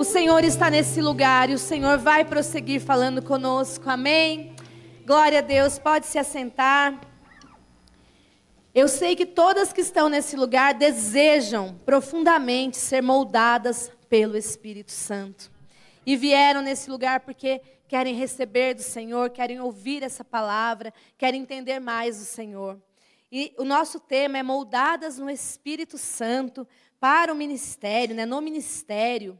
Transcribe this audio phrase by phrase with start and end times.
[0.00, 3.90] O Senhor está nesse lugar e o Senhor vai prosseguir falando conosco.
[3.90, 4.56] Amém.
[5.04, 5.78] Glória a Deus.
[5.78, 6.98] Pode se assentar.
[8.74, 15.52] Eu sei que todas que estão nesse lugar desejam profundamente ser moldadas pelo Espírito Santo.
[16.06, 21.78] E vieram nesse lugar porque querem receber do Senhor, querem ouvir essa palavra, querem entender
[21.78, 22.80] mais do Senhor.
[23.30, 26.66] E o nosso tema é moldadas no Espírito Santo
[26.98, 28.24] para o ministério, né?
[28.24, 29.38] no ministério.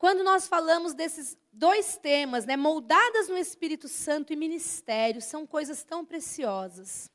[0.00, 5.84] Quando nós falamos desses dois temas, né, moldadas no Espírito Santo e ministério, são coisas
[5.84, 7.10] tão preciosas.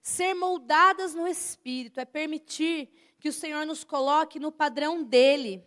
[0.00, 5.66] Ser moldadas no Espírito é permitir que o Senhor nos coloque no padrão dele,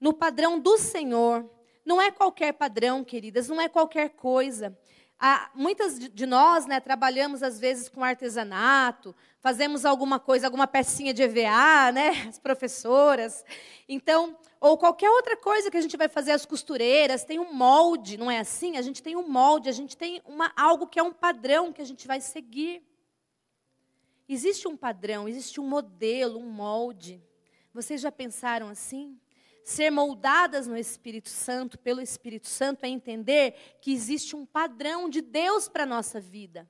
[0.00, 1.48] no padrão do Senhor.
[1.84, 4.76] Não é qualquer padrão, queridas, não é qualquer coisa.
[5.16, 11.14] Há, muitas de nós né, trabalhamos, às vezes, com artesanato, fazemos alguma coisa, alguma pecinha
[11.14, 13.44] de EVA, né, as professoras.
[13.88, 18.16] Então, ou qualquer outra coisa que a gente vai fazer, as costureiras, tem um molde,
[18.16, 18.78] não é assim?
[18.78, 21.82] A gente tem um molde, a gente tem uma, algo que é um padrão que
[21.82, 22.82] a gente vai seguir.
[24.26, 27.22] Existe um padrão, existe um modelo, um molde.
[27.74, 29.20] Vocês já pensaram assim?
[29.62, 35.20] Ser moldadas no Espírito Santo, pelo Espírito Santo, é entender que existe um padrão de
[35.20, 36.66] Deus para a nossa vida.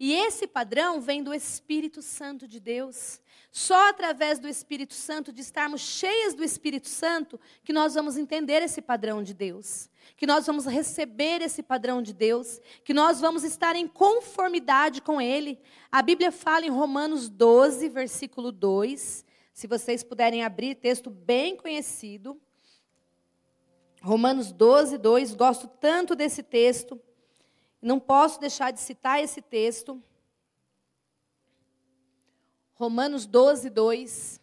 [0.00, 3.20] E esse padrão vem do Espírito Santo de Deus.
[3.52, 8.62] Só através do Espírito Santo, de estarmos cheias do Espírito Santo, que nós vamos entender
[8.62, 9.90] esse padrão de Deus.
[10.16, 12.60] Que nós vamos receber esse padrão de Deus.
[12.82, 15.60] Que nós vamos estar em conformidade com Ele.
[15.92, 22.40] A Bíblia fala em Romanos 12, versículo 2, se vocês puderem abrir, texto bem conhecido.
[24.00, 25.34] Romanos 12, 2.
[25.34, 26.98] Gosto tanto desse texto.
[27.80, 30.02] Não posso deixar de citar esse texto.
[32.74, 34.40] Romanos 12, 2.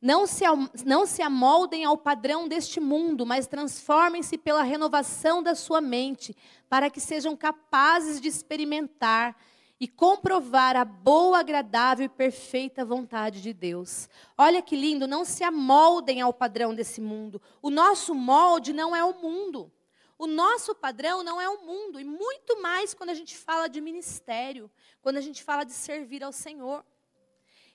[0.00, 0.44] Não se,
[0.84, 6.36] não se amoldem ao padrão deste mundo, mas transformem-se pela renovação da sua mente,
[6.68, 9.36] para que sejam capazes de experimentar
[9.78, 14.08] e comprovar a boa, agradável e perfeita vontade de Deus.
[14.36, 17.40] Olha que lindo, não se amoldem ao padrão desse mundo.
[17.60, 19.70] O nosso molde não é o mundo.
[20.18, 23.80] O nosso padrão não é o mundo, e muito mais quando a gente fala de
[23.80, 24.70] ministério,
[25.02, 26.84] quando a gente fala de servir ao Senhor.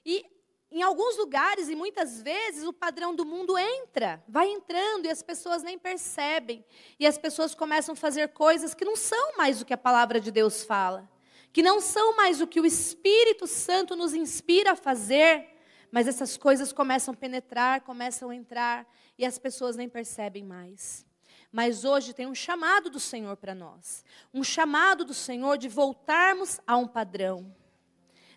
[0.05, 0.25] E
[0.71, 5.21] em alguns lugares e muitas vezes o padrão do mundo entra, vai entrando e as
[5.21, 6.65] pessoas nem percebem.
[6.99, 10.19] E as pessoas começam a fazer coisas que não são mais o que a palavra
[10.19, 11.09] de Deus fala
[11.53, 15.47] que não são mais o que o Espírito Santo nos inspira a fazer,
[15.91, 18.87] mas essas coisas começam a penetrar, começam a entrar
[19.17, 21.05] e as pessoas nem percebem mais.
[21.51, 26.59] Mas hoje tem um chamado do Senhor para nós, um chamado do Senhor de voltarmos
[26.65, 27.53] a um padrão,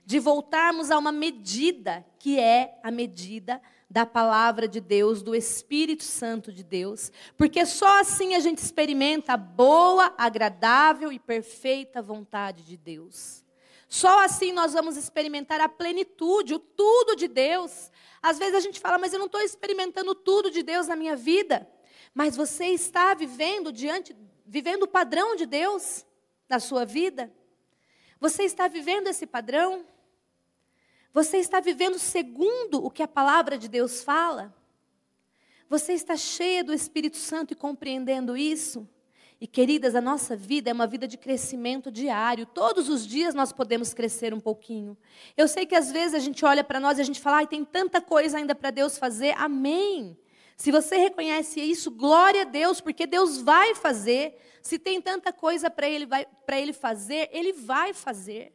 [0.04, 6.02] de voltarmos a uma medida que é a medida da palavra de Deus, do Espírito
[6.02, 12.64] Santo de Deus, porque só assim a gente experimenta a boa, agradável e perfeita vontade
[12.64, 13.44] de Deus.
[13.88, 17.92] Só assim nós vamos experimentar a plenitude, o tudo de Deus.
[18.20, 21.14] Às vezes a gente fala, mas eu não estou experimentando tudo de Deus na minha
[21.14, 21.68] vida.
[22.14, 24.16] Mas você está vivendo diante,
[24.46, 26.06] vivendo o padrão de Deus
[26.48, 27.32] na sua vida?
[28.20, 29.84] Você está vivendo esse padrão?
[31.12, 34.54] Você está vivendo segundo o que a palavra de Deus fala?
[35.68, 38.88] Você está cheia do Espírito Santo e compreendendo isso?
[39.40, 42.46] E queridas, a nossa vida é uma vida de crescimento diário.
[42.46, 44.96] Todos os dias nós podemos crescer um pouquinho.
[45.36, 47.46] Eu sei que às vezes a gente olha para nós e a gente fala, ai,
[47.46, 49.34] tem tanta coisa ainda para Deus fazer.
[49.36, 50.16] Amém.
[50.56, 54.36] Se você reconhece isso, glória a Deus, porque Deus vai fazer.
[54.62, 56.06] Se tem tanta coisa para ele,
[56.52, 58.52] ele fazer, Ele vai fazer.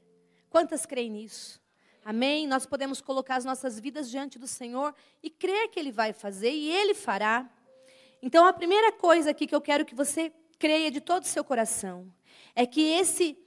[0.49, 1.61] Quantas creem nisso?
[2.03, 2.47] Amém?
[2.47, 6.51] Nós podemos colocar as nossas vidas diante do Senhor e crer que Ele vai fazer
[6.51, 7.47] e Ele fará.
[8.21, 11.43] Então, a primeira coisa aqui que eu quero que você creia de todo o seu
[11.43, 12.11] coração
[12.55, 13.37] é que esse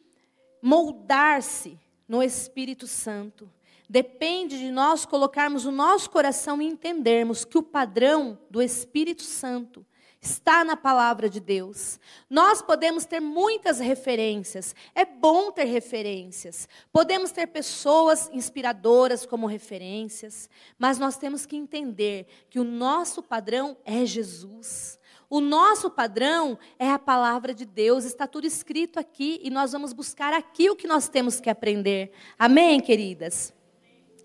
[0.63, 3.51] moldar-se no Espírito Santo
[3.89, 9.85] depende de nós colocarmos o nosso coração e entendermos que o padrão do Espírito Santo
[10.23, 11.99] está na palavra de Deus.
[12.31, 16.69] Nós podemos ter muitas referências, é bom ter referências.
[16.93, 23.77] Podemos ter pessoas inspiradoras como referências, mas nós temos que entender que o nosso padrão
[23.85, 24.97] é Jesus.
[25.29, 29.93] O nosso padrão é a palavra de Deus, está tudo escrito aqui e nós vamos
[29.93, 32.13] buscar aqui o que nós temos que aprender.
[32.39, 33.53] Amém, queridas?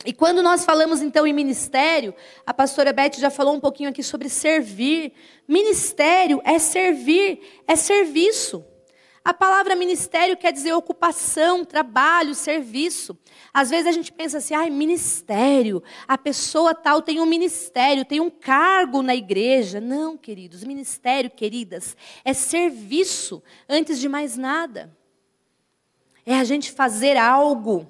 [0.05, 2.13] E quando nós falamos então em ministério,
[2.45, 5.13] a pastora Beth já falou um pouquinho aqui sobre servir.
[5.47, 8.63] Ministério é servir, é serviço.
[9.27, 13.17] A palavra ministério quer dizer ocupação, trabalho, serviço.
[13.53, 18.21] Às vezes a gente pensa assim, ai, ministério, a pessoa tal tem um ministério, tem
[18.21, 19.81] um cargo na igreja.
[19.81, 24.95] Não, queridos, ministério, queridas, é serviço antes de mais nada.
[26.25, 27.85] É a gente fazer algo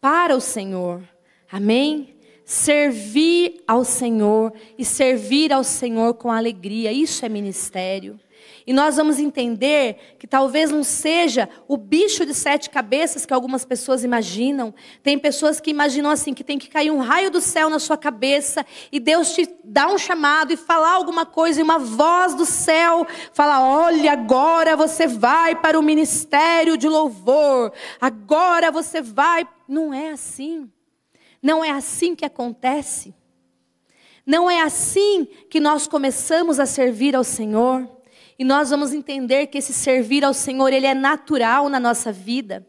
[0.00, 1.06] para o Senhor.
[1.52, 2.16] Amém?
[2.46, 8.18] Servir ao Senhor e servir ao Senhor com alegria, isso é ministério.
[8.66, 13.66] E nós vamos entender que talvez não seja o bicho de sete cabeças que algumas
[13.66, 14.74] pessoas imaginam.
[15.02, 17.98] Tem pessoas que imaginam assim, que tem que cair um raio do céu na sua
[17.98, 22.46] cabeça e Deus te dá um chamado e falar alguma coisa e uma voz do
[22.46, 27.72] céu fala: "Olha, agora você vai para o ministério de louvor.
[28.00, 29.46] Agora você vai".
[29.68, 30.70] Não é assim.
[31.42, 33.12] Não é assim que acontece.
[34.24, 37.88] Não é assim que nós começamos a servir ao Senhor.
[38.38, 42.66] E nós vamos entender que esse servir ao Senhor, ele é natural na nossa vida.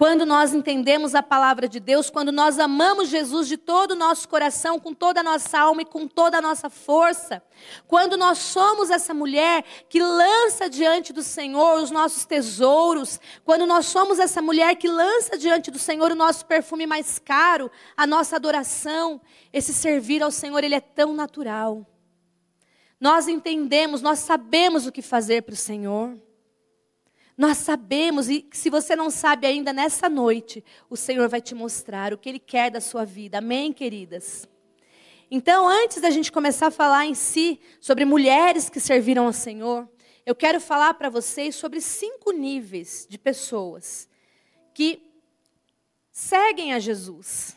[0.00, 4.26] Quando nós entendemos a palavra de Deus, quando nós amamos Jesus de todo o nosso
[4.26, 7.42] coração, com toda a nossa alma e com toda a nossa força,
[7.86, 13.84] quando nós somos essa mulher que lança diante do Senhor os nossos tesouros, quando nós
[13.84, 18.36] somos essa mulher que lança diante do Senhor o nosso perfume mais caro, a nossa
[18.36, 19.20] adoração,
[19.52, 21.86] esse servir ao Senhor, ele é tão natural.
[22.98, 26.16] Nós entendemos, nós sabemos o que fazer para o Senhor.
[27.40, 32.12] Nós sabemos, e se você não sabe ainda nessa noite, o Senhor vai te mostrar
[32.12, 33.38] o que Ele quer da sua vida.
[33.38, 34.46] Amém, queridas?
[35.30, 39.88] Então, antes da gente começar a falar em si sobre mulheres que serviram ao Senhor,
[40.26, 44.06] eu quero falar para vocês sobre cinco níveis de pessoas
[44.74, 45.02] que
[46.12, 47.56] seguem a Jesus.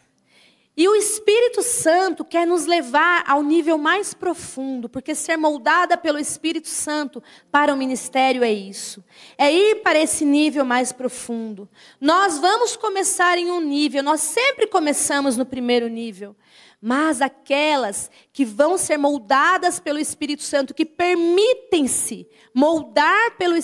[0.75, 6.17] E o Espírito Santo quer nos levar ao nível mais profundo, porque ser moldada pelo
[6.17, 7.21] Espírito Santo
[7.51, 9.03] para o ministério é isso.
[9.37, 11.69] É ir para esse nível mais profundo.
[12.01, 16.35] Nós vamos começar em um nível, nós sempre começamos no primeiro nível.
[16.81, 23.55] Mas aquelas que vão ser moldadas pelo Espírito Santo, que permitem-se moldar pelo,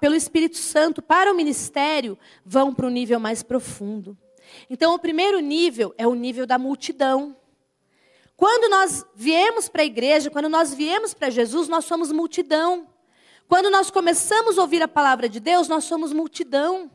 [0.00, 4.18] pelo Espírito Santo para o ministério, vão para o nível mais profundo.
[4.68, 7.36] Então, o primeiro nível é o nível da multidão.
[8.36, 12.88] Quando nós viemos para a igreja, quando nós viemos para Jesus, nós somos multidão.
[13.48, 16.90] Quando nós começamos a ouvir a palavra de Deus, nós somos multidão.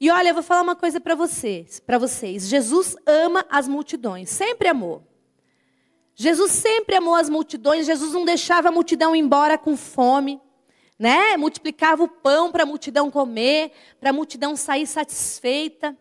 [0.00, 2.46] E olha, eu vou falar uma coisa para vocês, para vocês.
[2.46, 5.02] Jesus ama as multidões, sempre amou.
[6.14, 10.40] Jesus sempre amou as multidões, Jesus não deixava a multidão embora com fome,
[10.98, 11.36] né?
[11.36, 15.96] Multiplicava o pão para a multidão comer, para a multidão sair satisfeita.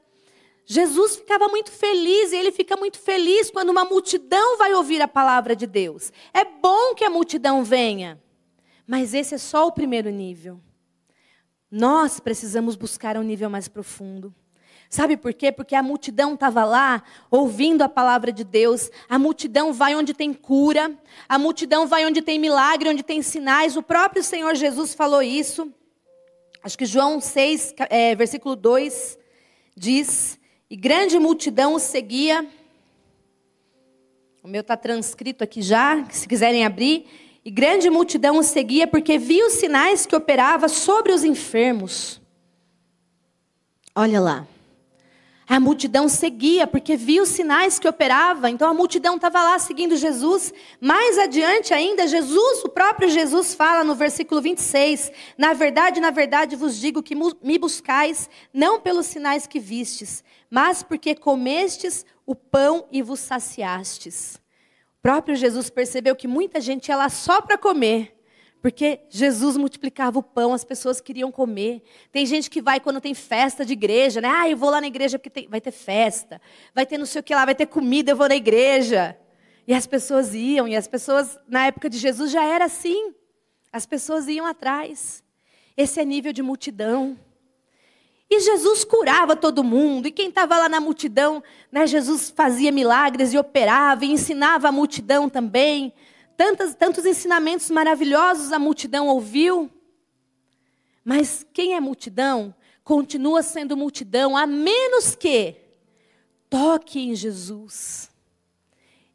[0.66, 5.08] Jesus ficava muito feliz e ele fica muito feliz quando uma multidão vai ouvir a
[5.08, 6.12] palavra de Deus.
[6.34, 8.22] É bom que a multidão venha,
[8.88, 10.60] mas esse é só o primeiro nível.
[11.70, 14.34] Nós precisamos buscar um nível mais profundo.
[14.90, 15.52] Sabe por quê?
[15.52, 17.02] Porque a multidão estava lá
[17.32, 18.92] ouvindo a palavra de Deus.
[19.10, 20.96] A multidão vai onde tem cura.
[21.28, 23.76] A multidão vai onde tem milagre, onde tem sinais.
[23.76, 25.74] O próprio Senhor Jesus falou isso.
[26.62, 29.18] Acho que João 6, é, versículo 2
[29.76, 30.40] diz
[30.74, 32.50] e grande multidão o seguia.
[34.42, 37.06] O meu está transcrito aqui já, se quiserem abrir.
[37.46, 42.20] E grande multidão o seguia porque via os sinais que operava sobre os enfermos.
[43.96, 44.48] Olha lá.
[45.48, 48.50] A multidão seguia porque via os sinais que operava.
[48.50, 50.54] Então a multidão estava lá seguindo Jesus.
[50.80, 56.56] Mais adiante ainda, Jesus, o próprio Jesus fala no versículo 26: Na verdade, na verdade
[56.56, 62.88] vos digo que me buscais não pelos sinais que vistes, mas porque comestes o pão
[62.92, 64.36] e vos saciastes.
[65.00, 68.13] O próprio Jesus percebeu que muita gente ia lá só para comer.
[68.64, 71.84] Porque Jesus multiplicava o pão, as pessoas queriam comer.
[72.14, 74.30] Tem gente que vai quando tem festa de igreja, né?
[74.30, 76.40] Ah, eu vou lá na igreja porque tem, vai ter festa.
[76.74, 79.18] Vai ter não sei o que lá, vai ter comida, eu vou na igreja.
[79.68, 83.14] E as pessoas iam, e as pessoas, na época de Jesus, já era assim.
[83.70, 85.22] As pessoas iam atrás.
[85.76, 87.20] Esse é nível de multidão.
[88.30, 93.34] E Jesus curava todo mundo, e quem estava lá na multidão, né, Jesus fazia milagres
[93.34, 95.94] e operava, e ensinava a multidão também.
[96.36, 99.70] Tantos, tantos ensinamentos maravilhosos a multidão ouviu.
[101.04, 105.56] Mas quem é multidão continua sendo multidão, a menos que
[106.50, 108.10] toque em Jesus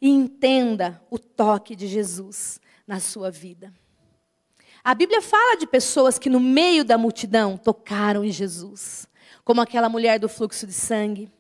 [0.01, 3.73] e entenda o toque de Jesus na sua vida.
[4.83, 9.07] A Bíblia fala de pessoas que no meio da multidão tocaram em Jesus,
[9.45, 11.31] como aquela mulher do fluxo de sangue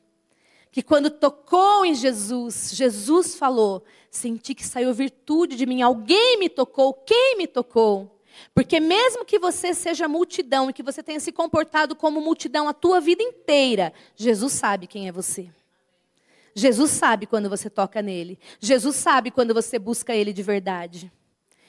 [0.70, 6.48] que quando tocou em Jesus, Jesus falou: Senti que saiu virtude de mim, alguém me
[6.48, 8.18] tocou, quem me tocou?
[8.54, 12.72] Porque mesmo que você seja multidão e que você tenha se comportado como multidão a
[12.72, 15.50] tua vida inteira, Jesus sabe quem é você.
[16.54, 18.38] Jesus sabe quando você toca nele.
[18.60, 21.12] Jesus sabe quando você busca ele de verdade.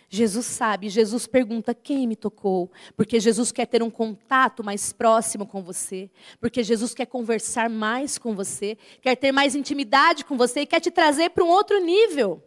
[0.09, 5.45] Jesus sabe, Jesus pergunta quem me tocou, porque Jesus quer ter um contato mais próximo
[5.45, 10.61] com você, porque Jesus quer conversar mais com você, quer ter mais intimidade com você
[10.61, 12.43] e quer te trazer para um outro nível.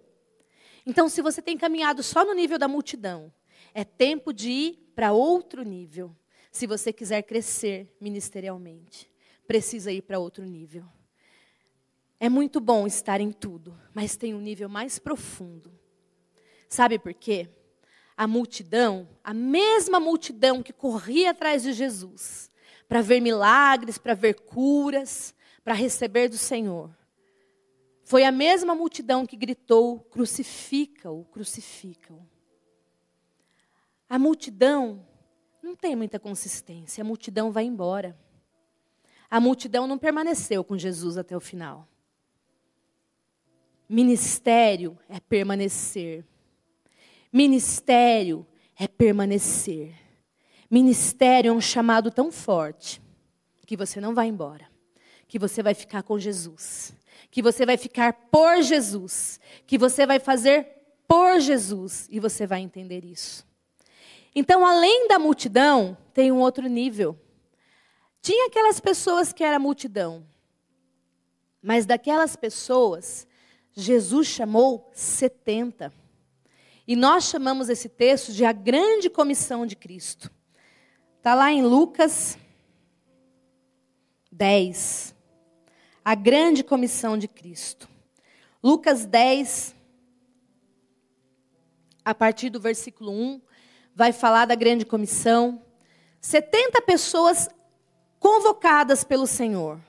[0.85, 3.33] Então, se você tem caminhado só no nível da multidão,
[3.73, 6.17] é tempo de ir para outro nível.
[6.51, 9.09] Se você quiser crescer ministerialmente,
[9.47, 10.85] precisa ir para outro nível.
[12.19, 15.82] É muito bom estar em tudo, mas tem um nível mais profundo.
[16.73, 17.51] Sabe por quê?
[18.17, 22.51] A multidão, a mesma multidão que corria atrás de Jesus,
[22.89, 26.91] para ver milagres, para ver curas, para receber do Senhor,
[28.05, 32.27] foi a mesma multidão que gritou: crucifica-o, crucifica-o.
[34.09, 35.07] A multidão
[35.63, 38.19] não tem muita consistência, a multidão vai embora.
[39.31, 41.87] A multidão não permaneceu com Jesus até o final.
[43.87, 46.25] Ministério é permanecer.
[47.33, 48.47] Ministério
[48.79, 49.95] é permanecer.
[50.71, 53.01] Ministério é um chamado tão forte
[53.67, 54.69] que você não vai embora,
[55.27, 56.95] que você vai ficar com Jesus,
[57.31, 60.67] que você vai ficar por Jesus, que você vai fazer
[61.09, 63.47] por Jesus e você vai entender isso.
[64.35, 67.19] Então, além da multidão, tem um outro nível.
[68.21, 70.27] Tinha aquelas pessoas que era multidão,
[71.63, 73.27] mas daquelas pessoas
[73.75, 76.02] Jesus chamou 70.
[76.87, 80.31] E nós chamamos esse texto de a grande comissão de Cristo.
[81.19, 82.37] Está lá em Lucas
[84.31, 85.15] 10.
[86.05, 87.89] A grande comissão de Cristo.
[88.63, 89.75] Lucas 10,
[92.05, 93.41] a partir do versículo 1,
[93.95, 95.63] vai falar da grande comissão.
[96.21, 97.49] 70 pessoas
[98.19, 99.81] convocadas pelo Senhor.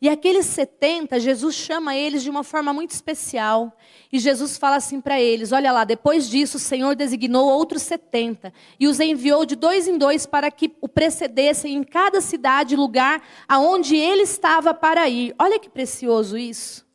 [0.00, 3.76] E aqueles 70, Jesus chama eles de uma forma muito especial.
[4.12, 8.52] E Jesus fala assim para eles: Olha lá, depois disso o Senhor designou outros 70
[8.78, 12.76] e os enviou de dois em dois para que o precedessem em cada cidade e
[12.76, 15.34] lugar aonde ele estava para ir.
[15.36, 16.86] Olha que precioso isso.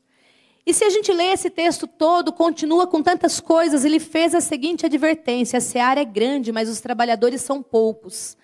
[0.66, 4.40] E se a gente lê esse texto todo, continua com tantas coisas, ele fez a
[4.40, 8.38] seguinte advertência: a seara é grande, mas os trabalhadores são poucos.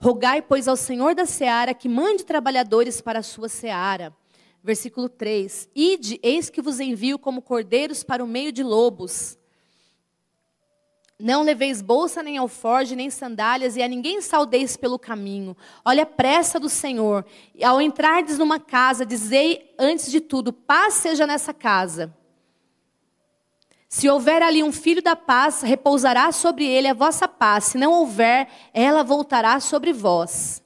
[0.00, 4.14] Rogai, pois, ao Senhor da seara que mande trabalhadores para a sua seara.
[4.62, 9.38] Versículo 3: Ide, eis que vos envio como cordeiros para o meio de lobos.
[11.18, 15.56] Não leveis bolsa, nem alforge, nem sandálias, e a ninguém saudeis pelo caminho.
[15.84, 17.24] Olha a pressa do Senhor.
[17.62, 22.12] Ao entrardes numa casa, dizei antes de tudo: paz seja nessa casa.
[23.94, 27.66] Se houver ali um filho da paz, repousará sobre ele a vossa paz.
[27.66, 30.60] Se não houver, ela voltará sobre vós.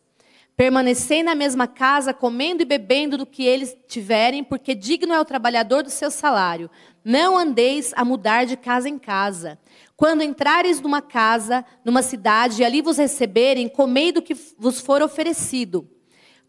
[0.56, 5.26] Permanecei na mesma casa, comendo e bebendo do que eles tiverem, porque digno é o
[5.26, 6.70] trabalhador do seu salário.
[7.04, 9.58] Não andeis a mudar de casa em casa.
[9.94, 15.02] Quando entrares numa casa, numa cidade, e ali vos receberem, comei do que vos for
[15.02, 15.86] oferecido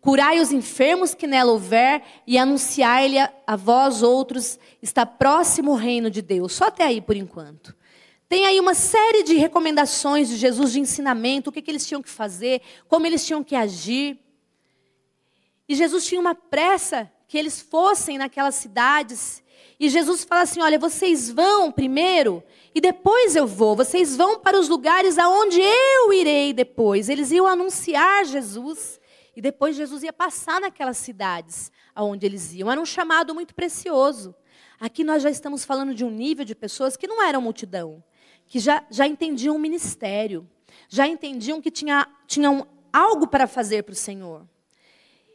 [0.01, 6.09] Curai os enfermos que nela houver e anunciai-lhe a, vós outros, está próximo o reino
[6.09, 6.53] de Deus.
[6.53, 7.75] Só até aí por enquanto.
[8.29, 12.01] Tem aí uma série de recomendações de Jesus de ensinamento, o que, que eles tinham
[12.01, 14.17] que fazer, como eles tinham que agir.
[15.67, 19.43] E Jesus tinha uma pressa que eles fossem naquelas cidades.
[19.79, 23.75] E Jesus fala assim: olha, vocês vão primeiro e depois eu vou.
[23.75, 27.09] Vocês vão para os lugares aonde eu irei depois.
[27.09, 28.99] Eles iam anunciar Jesus.
[29.39, 32.69] E depois Jesus ia passar naquelas cidades aonde eles iam.
[32.69, 34.35] Era um chamado muito precioso.
[34.77, 38.03] Aqui nós já estamos falando de um nível de pessoas que não eram multidão,
[38.45, 40.45] que já, já entendiam o ministério,
[40.89, 44.45] já entendiam que tinha, tinham algo para fazer para o Senhor.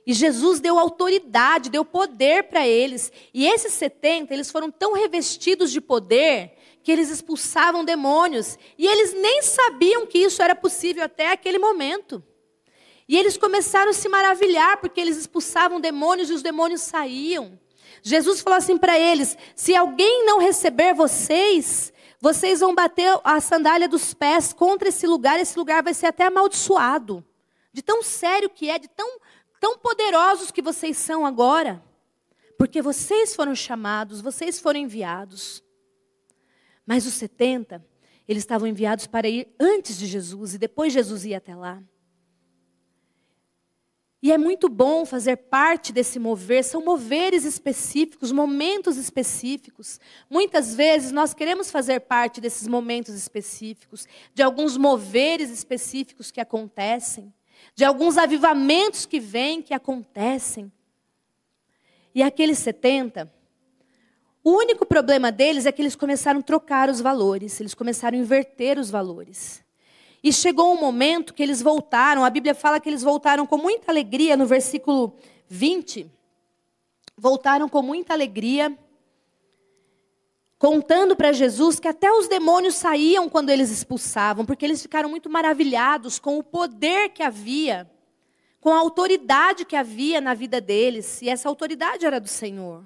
[0.07, 3.11] E Jesus deu autoridade, deu poder para eles.
[3.33, 8.59] E esses 70, eles foram tão revestidos de poder que eles expulsavam demônios.
[8.77, 12.23] E eles nem sabiam que isso era possível até aquele momento.
[13.09, 17.59] E eles começaram a se maravilhar, porque eles expulsavam demônios e os demônios saíam.
[18.03, 23.89] Jesus falou assim para eles: se alguém não receber vocês, vocês vão bater a sandália
[23.89, 27.25] dos pés contra esse lugar, esse lugar vai ser até amaldiçoado.
[27.73, 29.21] De tão sério que é, de tão,
[29.61, 31.83] tão poderosos que vocês são agora.
[32.57, 35.63] Porque vocês foram chamados, vocês foram enviados.
[36.87, 37.85] Mas os 70,
[38.29, 41.83] eles estavam enviados para ir antes de Jesus e depois Jesus ia até lá.
[44.25, 50.01] E é muito bom fazer parte desse mover, são moveres específicos, momentos específicos.
[50.31, 57.35] Muitas vezes nós queremos fazer parte desses momentos específicos, de alguns moveres específicos que acontecem,
[57.75, 60.73] de alguns avivamentos que vêm, que acontecem.
[62.15, 63.31] E aqueles 70,
[64.43, 68.23] o único problema deles é que eles começaram a trocar os valores, eles começaram a
[68.23, 69.64] inverter os valores.
[70.25, 73.93] E chegou um momento que eles voltaram, a Bíblia fala que eles voltaram com muita
[73.93, 75.15] alegria, no versículo
[75.49, 76.11] 20.
[77.15, 78.75] Voltaram com muita alegria,
[80.59, 85.29] contando para Jesus que até os demônios saíam quando eles expulsavam, porque eles ficaram muito
[85.29, 87.87] maravilhados com o poder que havia,
[88.63, 92.83] com a autoridade que havia na vida deles, e essa autoridade era do Senhor.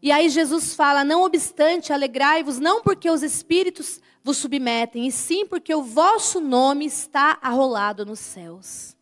[0.00, 5.44] E aí Jesus fala: Não obstante, alegrai-vos, não porque os espíritos vos submetem, e sim
[5.46, 8.96] porque o vosso nome está arrolado nos céus.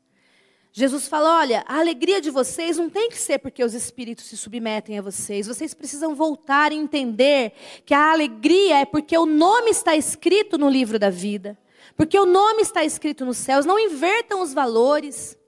[0.72, 4.36] Jesus fala: olha, a alegria de vocês não tem que ser porque os espíritos se
[4.36, 5.46] submetem a vocês.
[5.46, 7.52] Vocês precisam voltar e entender
[7.86, 11.56] que a alegria é porque o nome está escrito no livro da vida.
[11.94, 13.64] Porque o nome está escrito nos céus.
[13.64, 15.38] Não invertam os valores.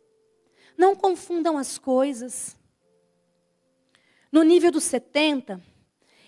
[0.76, 2.56] Não confundam as coisas.
[4.30, 5.60] No nível dos 70,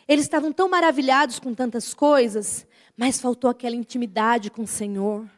[0.08, 2.65] eles estavam tão maravilhados com tantas coisas
[2.96, 5.28] mas faltou aquela intimidade com o Senhor.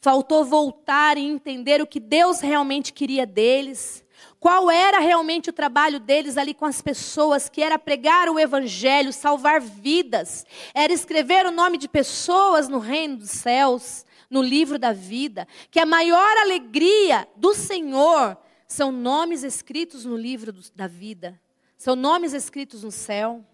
[0.00, 4.04] Faltou voltar e entender o que Deus realmente queria deles.
[4.40, 9.12] Qual era realmente o trabalho deles ali com as pessoas, que era pregar o evangelho,
[9.12, 10.44] salvar vidas,
[10.74, 15.78] era escrever o nome de pessoas no reino dos céus, no livro da vida, que
[15.78, 21.40] a maior alegria do Senhor são nomes escritos no livro da vida,
[21.78, 23.44] são nomes escritos no céu.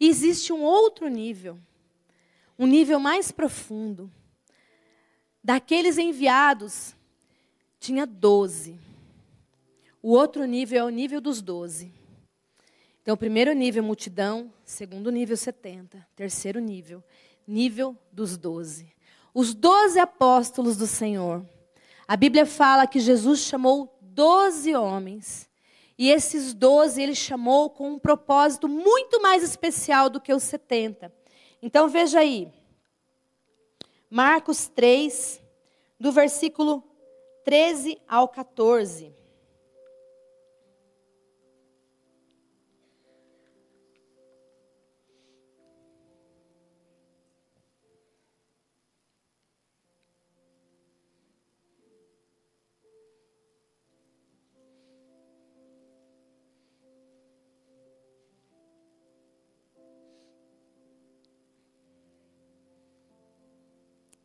[0.00, 1.58] E existe um outro nível
[2.62, 4.08] um nível mais profundo.
[5.42, 6.94] Daqueles enviados,
[7.80, 8.78] tinha doze.
[10.00, 11.92] O outro nível é o nível dos doze.
[13.02, 14.52] Então, o primeiro nível, multidão.
[14.64, 16.06] Segundo nível, 70.
[16.14, 17.02] Terceiro nível,
[17.48, 18.94] nível dos doze.
[19.34, 21.44] Os doze apóstolos do Senhor.
[22.06, 25.50] A Bíblia fala que Jesus chamou doze homens.
[25.98, 31.21] E esses doze ele chamou com um propósito muito mais especial do que os 70.
[31.62, 32.52] Então veja aí.
[34.10, 35.40] Marcos 3,
[35.98, 36.82] do versículo
[37.44, 39.14] 13 ao 14.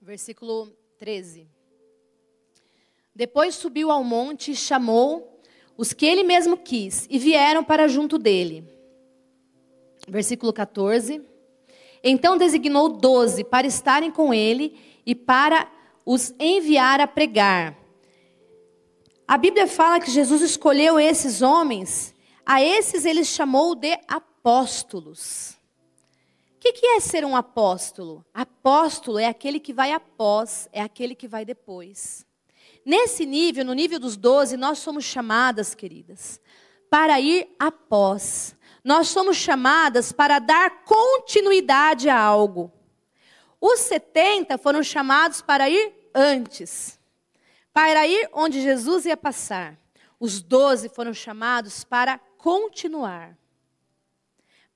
[0.07, 1.49] Versículo 13.
[3.13, 5.41] Depois subiu ao monte e chamou
[5.75, 8.63] os que ele mesmo quis e vieram para junto dele.
[10.07, 11.21] Versículo 14.
[12.01, 15.69] Então designou doze para estarem com ele e para
[16.05, 17.77] os enviar a pregar.
[19.27, 22.15] A Bíblia fala que Jesus escolheu esses homens,
[22.45, 25.56] a esses ele chamou de apóstolos.
[26.69, 28.25] O que, é ser um apóstolo?
[28.33, 32.25] Apóstolo é aquele que vai após, é aquele que vai depois.
[32.85, 36.41] Nesse nível, no nível dos doze, nós somos chamadas, queridas,
[36.89, 38.53] para ir após.
[38.83, 42.69] Nós somos chamadas para dar continuidade a algo.
[43.61, 46.99] Os 70 foram chamados para ir antes,
[47.71, 49.79] para ir onde Jesus ia passar.
[50.19, 53.37] Os doze foram chamados para continuar,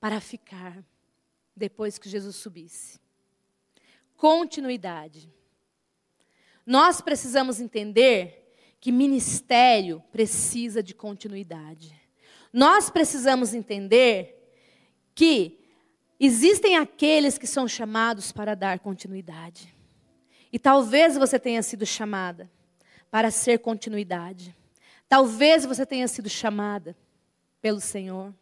[0.00, 0.82] para ficar
[1.56, 3.00] depois que Jesus subisse.
[4.16, 5.30] Continuidade.
[6.64, 11.94] Nós precisamos entender que ministério precisa de continuidade.
[12.52, 14.54] Nós precisamos entender
[15.14, 15.58] que
[16.18, 19.74] existem aqueles que são chamados para dar continuidade.
[20.52, 22.50] E talvez você tenha sido chamada
[23.10, 24.54] para ser continuidade.
[25.08, 26.96] Talvez você tenha sido chamada
[27.60, 28.34] pelo Senhor.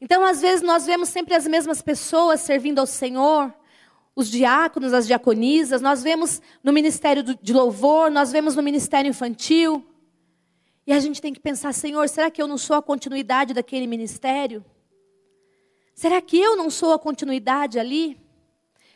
[0.00, 3.52] Então, às vezes, nós vemos sempre as mesmas pessoas servindo ao Senhor,
[4.16, 9.86] os diáconos, as diaconisas, nós vemos no ministério de louvor, nós vemos no ministério infantil.
[10.86, 13.86] E a gente tem que pensar, Senhor, será que eu não sou a continuidade daquele
[13.86, 14.64] ministério?
[15.94, 18.18] Será que eu não sou a continuidade ali?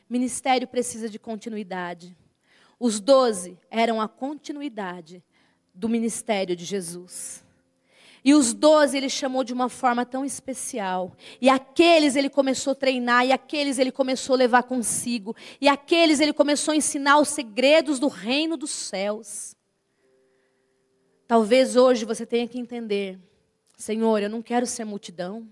[0.08, 2.16] Ministério precisa de continuidade.
[2.80, 5.22] Os doze eram a continuidade
[5.74, 7.43] do ministério de Jesus.
[8.24, 11.14] E os doze ele chamou de uma forma tão especial.
[11.42, 15.36] E aqueles ele começou a treinar, e aqueles ele começou a levar consigo.
[15.60, 19.54] E aqueles ele começou a ensinar os segredos do reino dos céus.
[21.26, 23.18] Talvez hoje você tenha que entender:
[23.76, 25.46] Senhor, eu não quero ser multidão.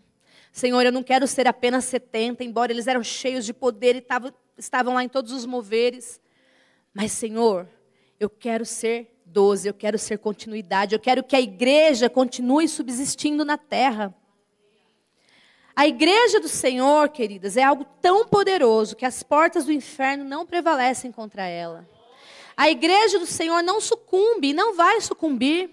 [0.50, 4.32] Senhor, eu não quero ser apenas 70, embora eles eram cheios de poder e tavam,
[4.56, 6.20] estavam lá em todos os moveres.
[6.94, 7.68] Mas, Senhor,
[8.20, 13.44] eu quero ser doze, eu quero ser continuidade, eu quero que a igreja continue subsistindo
[13.44, 14.14] na terra.
[15.74, 20.44] A igreja do Senhor, queridas, é algo tão poderoso que as portas do inferno não
[20.44, 21.88] prevalecem contra ela.
[22.54, 25.70] A igreja do Senhor não sucumbe e não vai sucumbir.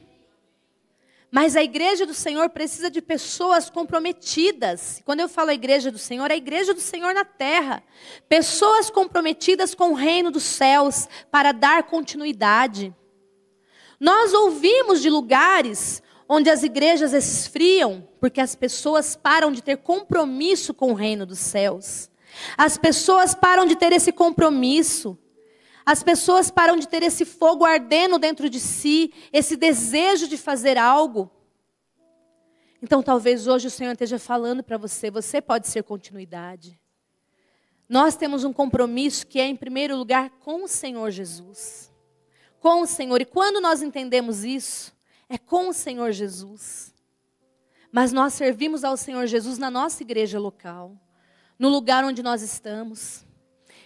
[1.31, 5.01] Mas a igreja do Senhor precisa de pessoas comprometidas.
[5.05, 7.83] Quando eu falo a igreja do Senhor, é a igreja do Senhor na terra.
[8.27, 12.95] Pessoas comprometidas com o reino dos céus para dar continuidade.
[13.99, 20.73] Nós ouvimos de lugares onde as igrejas esfriam porque as pessoas param de ter compromisso
[20.73, 22.09] com o reino dos céus.
[22.57, 25.17] As pessoas param de ter esse compromisso.
[25.85, 30.77] As pessoas param de ter esse fogo ardendo dentro de si, esse desejo de fazer
[30.77, 31.31] algo.
[32.81, 36.79] Então, talvez hoje o Senhor esteja falando para você: você pode ser continuidade.
[37.89, 41.88] Nós temos um compromisso que é, em primeiro lugar, com o Senhor Jesus.
[42.59, 43.21] Com o Senhor.
[43.21, 44.93] E quando nós entendemos isso,
[45.29, 46.93] é com o Senhor Jesus.
[47.91, 50.95] Mas nós servimos ao Senhor Jesus na nossa igreja local,
[51.57, 53.25] no lugar onde nós estamos.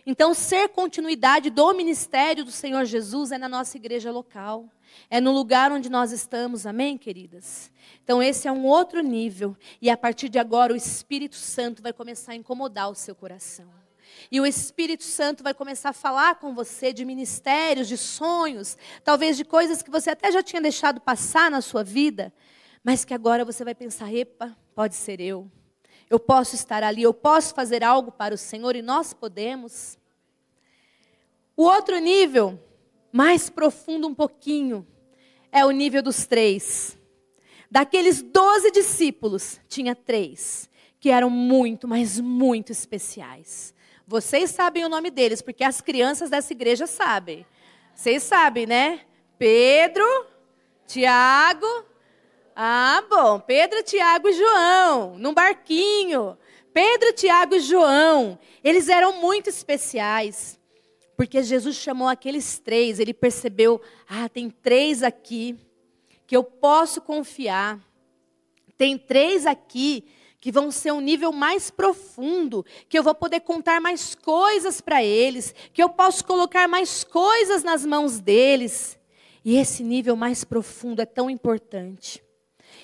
[0.06, 4.70] Então, ser continuidade do ministério do Senhor Jesus é na nossa igreja local,
[5.10, 7.72] é no lugar onde nós estamos, amém, queridas?
[8.04, 11.94] Então, esse é um outro nível, e a partir de agora o Espírito Santo vai
[11.94, 13.83] começar a incomodar o seu coração.
[14.32, 19.38] E o Espírito Santo vai começar a falar com você de ministérios, de sonhos, talvez
[19.38, 22.34] de coisas que você até já tinha deixado passar na sua vida,
[22.84, 25.52] mas que agora você vai pensar: epa, pode ser eu
[26.14, 29.98] eu posso estar ali, eu posso fazer algo para o Senhor e nós podemos.
[31.58, 32.60] O outro nível,
[33.12, 34.86] mais profundo um pouquinho,
[35.52, 36.96] é o nível dos três.
[37.70, 43.74] Daqueles doze discípulos, tinha três que eram muito, mas muito especiais.
[44.06, 47.46] Vocês sabem o nome deles, porque as crianças dessa igreja sabem.
[47.96, 49.02] Vocês sabem, né?
[49.38, 50.06] Pedro,
[50.86, 51.68] Tiago,
[52.56, 53.40] ah, bom.
[53.40, 56.38] Pedro, Tiago e João, num barquinho.
[56.74, 60.60] Pedro, Tiago e João, eles eram muito especiais.
[61.16, 65.58] Porque Jesus chamou aqueles três, ele percebeu: ah, tem três aqui
[66.28, 67.80] que eu posso confiar.
[68.78, 70.06] Tem três aqui
[70.44, 75.02] que vão ser um nível mais profundo, que eu vou poder contar mais coisas para
[75.02, 79.00] eles, que eu posso colocar mais coisas nas mãos deles.
[79.46, 82.22] E esse nível mais profundo é tão importante.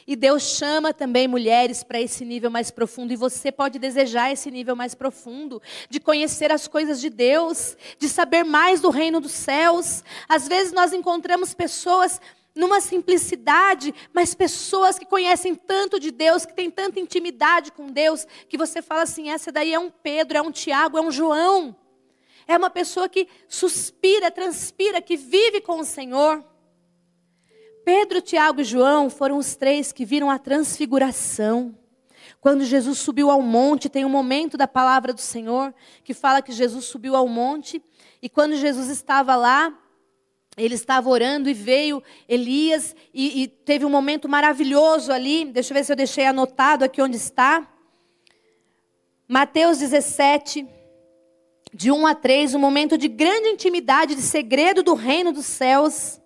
[0.07, 3.11] E Deus chama também mulheres para esse nível mais profundo.
[3.11, 8.07] E você pode desejar esse nível mais profundo, de conhecer as coisas de Deus, de
[8.07, 10.01] saber mais do reino dos céus.
[10.29, 12.21] Às vezes nós encontramos pessoas
[12.55, 18.25] numa simplicidade, mas pessoas que conhecem tanto de Deus, que têm tanta intimidade com Deus,
[18.47, 21.75] que você fala assim: essa daí é um Pedro, é um Tiago, é um João.
[22.47, 26.43] É uma pessoa que suspira, transpira, que vive com o Senhor.
[27.85, 31.77] Pedro, Tiago e João foram os três que viram a transfiguração.
[32.41, 36.51] Quando Jesus subiu ao monte, tem um momento da palavra do Senhor que fala que
[36.51, 37.83] Jesus subiu ao monte,
[38.21, 39.73] e quando Jesus estava lá,
[40.57, 45.45] ele estava orando e veio Elias, e, e teve um momento maravilhoso ali.
[45.45, 47.67] Deixa eu ver se eu deixei anotado aqui onde está.
[49.27, 50.67] Mateus 17,
[51.73, 56.19] de 1 a 3, um momento de grande intimidade, de segredo do reino dos céus.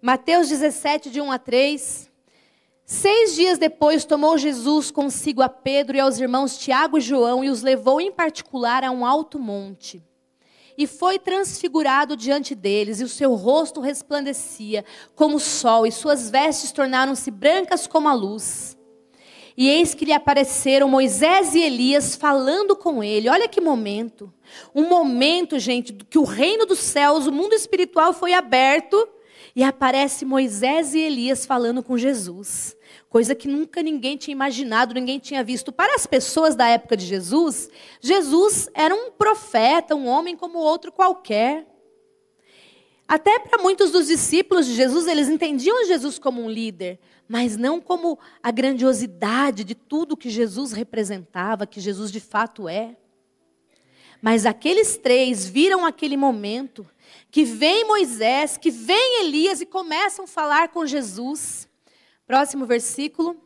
[0.00, 2.10] Mateus 17, de 1 a 3.
[2.84, 7.50] Seis dias depois, tomou Jesus consigo a Pedro e aos irmãos Tiago e João e
[7.50, 10.02] os levou em particular a um alto monte.
[10.76, 14.84] E foi transfigurado diante deles, e o seu rosto resplandecia
[15.14, 18.76] como o sol, e suas vestes tornaram-se brancas como a luz.
[19.56, 23.28] E eis que lhe apareceram Moisés e Elias falando com ele.
[23.28, 24.30] Olha que momento.
[24.74, 29.08] Um momento, gente, que o reino dos céus, o mundo espiritual foi aberto
[29.54, 32.76] e aparece Moisés e Elias falando com Jesus.
[33.08, 35.72] Coisa que nunca ninguém tinha imaginado, ninguém tinha visto.
[35.72, 37.70] Para as pessoas da época de Jesus,
[38.00, 41.66] Jesus era um profeta, um homem como outro qualquer.
[43.08, 47.80] Até para muitos dos discípulos de Jesus, eles entendiam Jesus como um líder, mas não
[47.80, 52.96] como a grandiosidade de tudo que Jesus representava, que Jesus de fato é.
[54.20, 56.86] Mas aqueles três viram aquele momento
[57.30, 61.68] que vem Moisés, que vem Elias e começam a falar com Jesus.
[62.26, 63.36] Próximo versículo.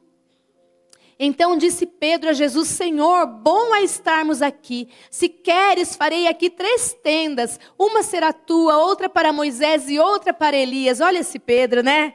[1.23, 4.89] Então disse Pedro a Jesus: Senhor, bom é estarmos aqui.
[5.11, 10.57] Se queres, farei aqui três tendas: uma será tua, outra para Moisés e outra para
[10.57, 11.01] Elias.
[11.01, 12.15] Olha esse Pedro, né?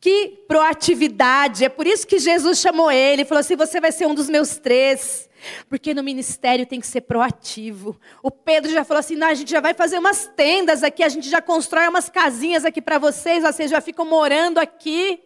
[0.00, 1.64] Que proatividade.
[1.64, 3.24] É por isso que Jesus chamou ele.
[3.24, 5.28] Falou assim: Você vai ser um dos meus três.
[5.68, 7.98] Porque no ministério tem que ser proativo.
[8.22, 11.08] O Pedro já falou assim: Não, a gente já vai fazer umas tendas aqui, a
[11.08, 15.20] gente já constrói umas casinhas aqui para vocês, vocês já ficam morando aqui.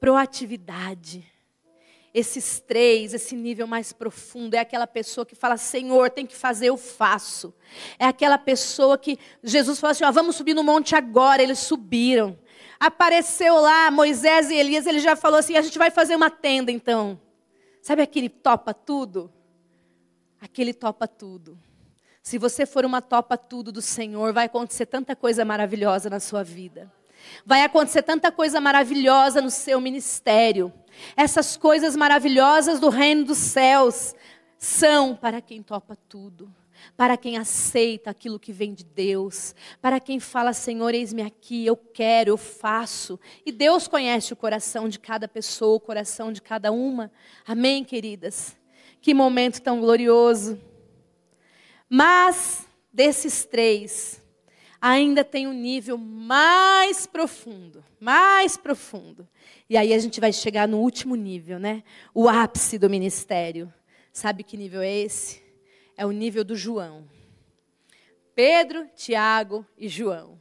[0.00, 1.26] Proatividade
[2.18, 6.66] esses três, esse nível mais profundo, é aquela pessoa que fala: Senhor, tem que fazer,
[6.66, 7.54] eu faço.
[7.98, 11.42] É aquela pessoa que Jesus falou assim: ó, vamos subir no monte agora.
[11.42, 12.38] Eles subiram.
[12.80, 16.70] Apareceu lá Moisés e Elias, ele já falou assim: a gente vai fazer uma tenda
[16.70, 17.20] então.
[17.82, 19.32] Sabe aquele topa tudo?
[20.40, 21.58] Aquele topa tudo.
[22.22, 26.44] Se você for uma topa tudo do Senhor, vai acontecer tanta coisa maravilhosa na sua
[26.44, 26.92] vida.
[27.44, 30.72] Vai acontecer tanta coisa maravilhosa no seu ministério.
[31.16, 34.14] Essas coisas maravilhosas do reino dos céus
[34.58, 36.52] são para quem topa tudo,
[36.96, 41.76] para quem aceita aquilo que vem de Deus, para quem fala: Senhor, eis-me aqui, eu
[41.76, 43.18] quero, eu faço.
[43.44, 47.10] E Deus conhece o coração de cada pessoa, o coração de cada uma.
[47.46, 48.56] Amém, queridas?
[49.00, 50.60] Que momento tão glorioso.
[51.88, 54.22] Mas desses três,
[54.80, 59.28] ainda tem um nível mais profundo, mais profundo.
[59.68, 61.82] E aí a gente vai chegar no último nível, né?
[62.14, 63.72] O ápice do ministério.
[64.12, 65.47] Sabe que nível é esse?
[65.98, 67.04] É o nível do João.
[68.32, 70.38] Pedro, Tiago e João.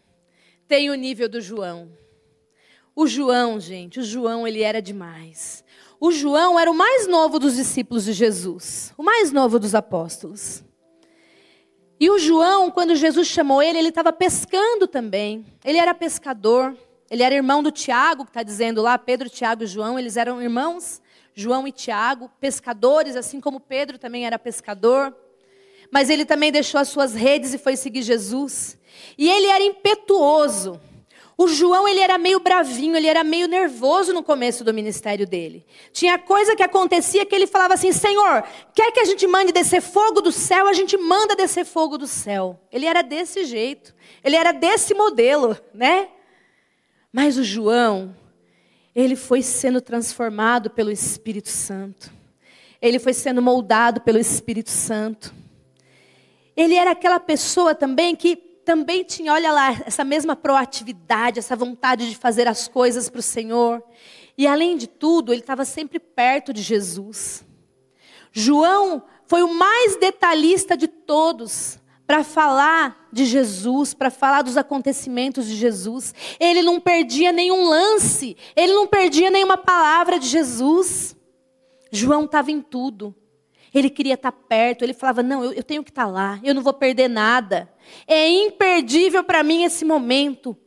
[0.68, 1.90] Tem o nível do João.
[2.96, 5.64] O João, gente, o João ele era demais.
[6.00, 10.64] O João era o mais novo dos discípulos de Jesus, o mais novo dos apóstolos.
[12.00, 15.44] E o João, quando Jesus chamou ele, ele estava pescando também.
[15.66, 16.78] Ele era pescador.
[17.10, 19.98] Ele era irmão do Tiago, que está dizendo lá, Pedro, Tiago e João.
[19.98, 21.02] Eles eram irmãos,
[21.34, 25.16] João e Tiago, pescadores, assim como Pedro também era pescador.
[25.92, 28.78] Mas ele também deixou as suas redes e foi seguir Jesus.
[29.18, 30.80] E ele era impetuoso.
[31.38, 35.64] O João, ele era meio bravinho, ele era meio nervoso no começo do ministério dele.
[35.94, 39.80] Tinha coisa que acontecia que ele falava assim: Senhor, quer que a gente mande descer
[39.80, 40.68] fogo do céu?
[40.68, 42.60] A gente manda descer fogo do céu.
[42.72, 43.94] Ele era desse jeito.
[44.24, 46.10] Ele era desse modelo, né?
[47.14, 48.16] Mas o João,
[48.96, 52.12] ele foi sendo transformado pelo Espírito Santo.
[52.82, 55.32] Ele foi sendo moldado pelo Espírito Santo.
[56.58, 62.10] Ele era aquela pessoa também que também tinha, olha lá, essa mesma proatividade, essa vontade
[62.10, 63.82] de fazer as coisas para o Senhor.
[64.38, 67.46] E além de tudo, ele estava sempre perto de Jesus.
[68.32, 75.46] João foi o mais detalhista de todos para falar de Jesus, para falar dos acontecimentos
[75.46, 76.14] de Jesus.
[76.40, 81.16] Ele não perdia nenhum lance, ele não perdia nenhuma palavra de Jesus.
[81.92, 83.16] João estava em tudo.
[83.78, 86.62] Ele queria estar perto, ele falava: Não, eu, eu tenho que estar lá, eu não
[86.62, 87.72] vou perder nada.
[88.06, 90.58] É imperdível para mim esse momento.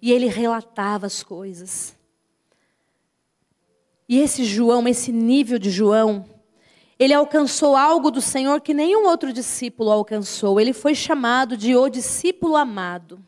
[0.00, 1.96] E ele relatava as coisas.
[4.08, 6.26] E esse João, esse nível de João,
[6.98, 10.60] ele alcançou algo do Senhor que nenhum outro discípulo alcançou.
[10.60, 13.24] Ele foi chamado de o discípulo amado.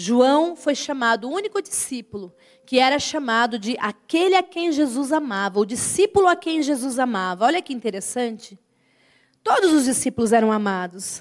[0.00, 2.32] João foi chamado o único discípulo
[2.64, 7.46] que era chamado de aquele a quem Jesus amava, o discípulo a quem Jesus amava.
[7.46, 8.56] Olha que interessante.
[9.42, 11.20] Todos os discípulos eram amados,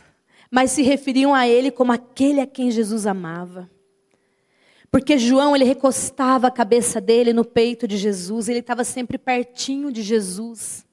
[0.52, 3.68] mas se referiam a ele como aquele a quem Jesus amava.
[4.92, 9.92] Porque João, ele recostava a cabeça dele no peito de Jesus, ele estava sempre pertinho
[9.92, 10.86] de Jesus.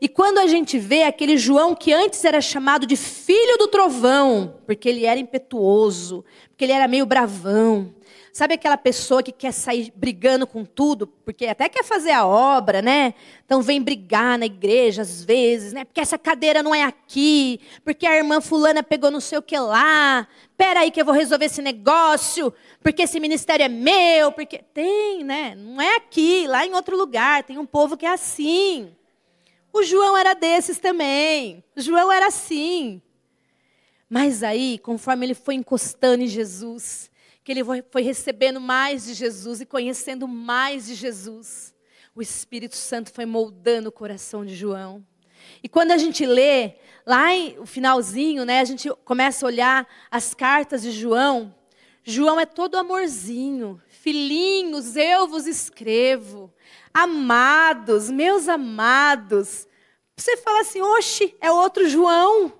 [0.00, 4.60] E quando a gente vê aquele João que antes era chamado de filho do trovão,
[4.66, 7.94] porque ele era impetuoso, porque ele era meio bravão,
[8.34, 12.82] Sabe aquela pessoa que quer sair brigando com tudo, porque até quer fazer a obra,
[12.82, 13.14] né?
[13.46, 15.84] Então vem brigar na igreja às vezes, né?
[15.84, 19.56] Porque essa cadeira não é aqui, porque a irmã fulana pegou não sei o que
[19.56, 20.26] lá.
[20.56, 25.22] Pera aí que eu vou resolver esse negócio, porque esse ministério é meu, porque tem,
[25.22, 25.54] né?
[25.56, 28.96] Não é aqui, lá em outro lugar, tem um povo que é assim.
[29.74, 31.64] O João era desses também.
[31.74, 33.02] O João era assim.
[34.08, 37.10] Mas aí, conforme ele foi encostando em Jesus,
[37.42, 41.74] que ele foi recebendo mais de Jesus e conhecendo mais de Jesus.
[42.14, 45.04] O Espírito Santo foi moldando o coração de João.
[45.60, 47.26] E quando a gente lê, lá
[47.58, 51.52] no finalzinho, né, a gente começa a olhar as cartas de João.
[52.04, 53.82] João é todo amorzinho.
[53.88, 56.54] Filhinhos, eu vos escrevo.
[56.94, 59.68] Amados, meus amados.
[60.16, 62.52] Você fala assim, oxe, é outro João.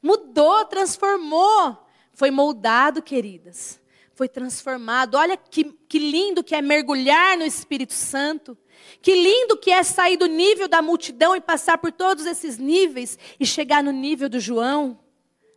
[0.00, 1.84] Mudou, transformou.
[2.14, 3.82] Foi moldado, queridas
[4.14, 5.16] foi transformado.
[5.16, 8.56] Olha que, que lindo que é mergulhar no Espírito Santo.
[9.00, 13.18] Que lindo que é sair do nível da multidão e passar por todos esses níveis
[13.40, 14.98] e chegar no nível do João.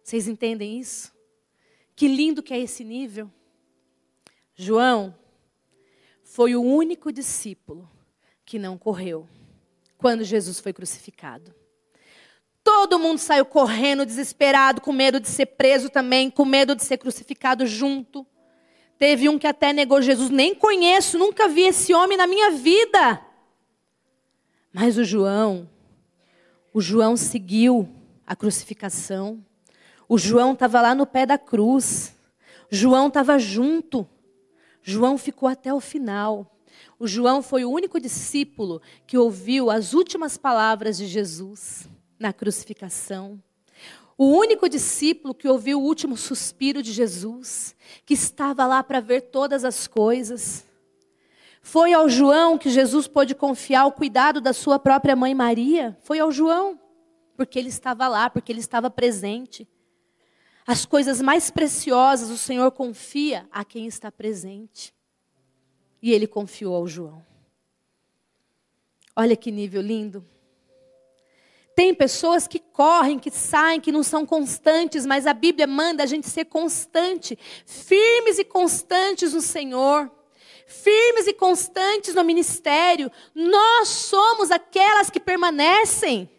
[0.03, 1.13] Vocês entendem isso?
[1.95, 3.31] Que lindo que é esse nível.
[4.55, 5.15] João
[6.23, 7.89] foi o único discípulo
[8.45, 9.27] que não correu
[9.97, 11.53] quando Jesus foi crucificado.
[12.63, 16.97] Todo mundo saiu correndo, desesperado, com medo de ser preso também, com medo de ser
[16.97, 18.25] crucificado junto.
[18.97, 23.21] Teve um que até negou Jesus, nem conheço, nunca vi esse homem na minha vida.
[24.73, 25.69] Mas o João,
[26.73, 27.89] o João seguiu
[28.25, 29.45] a crucificação.
[30.07, 32.15] O João estava lá no pé da cruz.
[32.69, 34.07] João estava junto.
[34.81, 36.54] João ficou até o final.
[36.97, 43.41] O João foi o único discípulo que ouviu as últimas palavras de Jesus na crucificação.
[44.17, 49.23] O único discípulo que ouviu o último suspiro de Jesus, que estava lá para ver
[49.23, 50.65] todas as coisas.
[51.61, 55.97] Foi ao João que Jesus pôde confiar o cuidado da sua própria mãe Maria.
[56.01, 56.79] Foi ao João,
[57.35, 59.67] porque ele estava lá, porque ele estava presente.
[60.65, 64.94] As coisas mais preciosas o Senhor confia a quem está presente.
[66.05, 67.25] E ele confiou ao João.
[69.15, 70.23] Olha que nível lindo.
[71.75, 76.05] Tem pessoas que correm, que saem, que não são constantes, mas a Bíblia manda a
[76.05, 80.11] gente ser constante, firmes e constantes no Senhor,
[80.67, 83.11] firmes e constantes no ministério.
[83.33, 86.29] Nós somos aquelas que permanecem.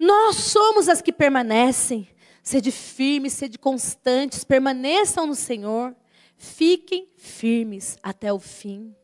[0.00, 2.08] Nós somos as que permanecem.
[2.42, 5.94] Sede firmes, sede constantes, permaneçam no Senhor.
[6.42, 8.96] Fiquem firmes até o fim,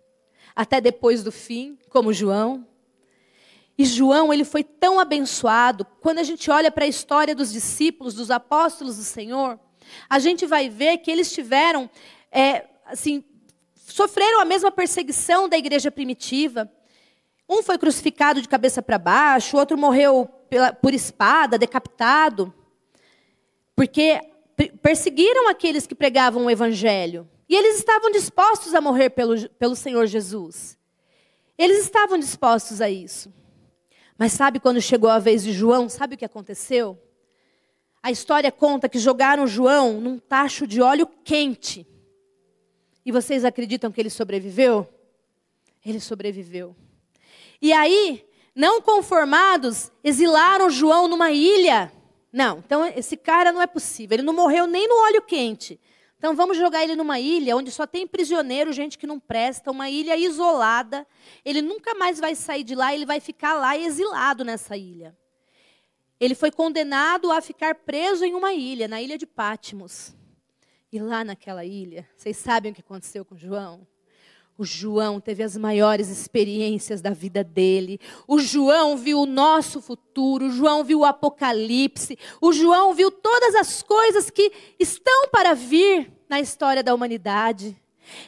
[0.55, 2.66] até depois do fim, como João.
[3.77, 5.85] E João, ele foi tão abençoado.
[6.01, 9.61] Quando a gente olha para a história dos discípulos, dos apóstolos do Senhor,
[10.09, 11.90] a gente vai ver que eles tiveram,
[12.33, 13.22] é, assim,
[13.75, 16.72] sofreram a mesma perseguição da igreja primitiva.
[17.46, 22.51] Um foi crucificado de cabeça para baixo, o outro morreu pela, por espada, decapitado,
[23.75, 24.22] porque
[24.83, 27.29] perseguiram aqueles que pregavam o evangelho.
[27.49, 30.79] E eles estavam dispostos a morrer pelo, pelo Senhor Jesus.
[31.57, 33.33] Eles estavam dispostos a isso.
[34.19, 36.99] Mas sabe quando chegou a vez de João, sabe o que aconteceu?
[38.03, 41.87] A história conta que jogaram João num tacho de óleo quente.
[43.05, 44.88] E vocês acreditam que ele sobreviveu?
[45.85, 46.75] Ele sobreviveu.
[47.61, 51.92] E aí, não conformados, exilaram João numa ilha.
[52.37, 54.14] Não, então esse cara não é possível.
[54.14, 55.81] Ele não morreu nem no óleo quente.
[56.18, 59.88] Então vamos jogar ele numa ilha onde só tem prisioneiro, gente que não presta, uma
[59.88, 61.07] ilha isolada.
[61.42, 65.16] Ele nunca mais vai sair de lá, ele vai ficar lá exilado nessa ilha.
[66.20, 70.14] Ele foi condenado a ficar preso em uma ilha, na ilha de Pátimos.
[70.92, 73.87] E lá naquela ilha, vocês sabem o que aconteceu com João?
[74.59, 78.01] O João teve as maiores experiências da vida dele.
[78.27, 80.47] O João viu o nosso futuro.
[80.47, 82.19] O João viu o Apocalipse.
[82.40, 87.77] O João viu todas as coisas que estão para vir na história da humanidade.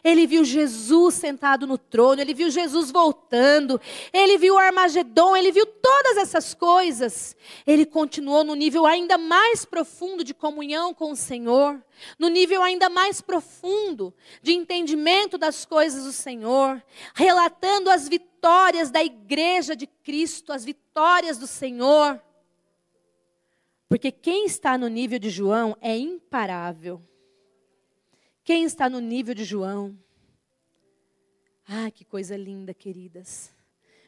[0.03, 3.81] Ele viu Jesus sentado no trono, ele viu Jesus voltando,
[4.12, 7.37] ele viu o Armagedon, ele viu todas essas coisas.
[7.67, 11.83] Ele continuou no nível ainda mais profundo de comunhão com o Senhor,
[12.19, 16.83] no nível ainda mais profundo de entendimento das coisas do Senhor,
[17.14, 22.21] relatando as vitórias da igreja de Cristo, as vitórias do Senhor.
[23.88, 27.03] Porque quem está no nível de João é imparável.
[28.49, 29.95] Quem está no nível de João?
[31.69, 33.55] Ah, que coisa linda, queridas.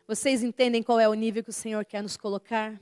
[0.08, 2.80] Vocês entendem qual é o nível que o Senhor quer nos colocar?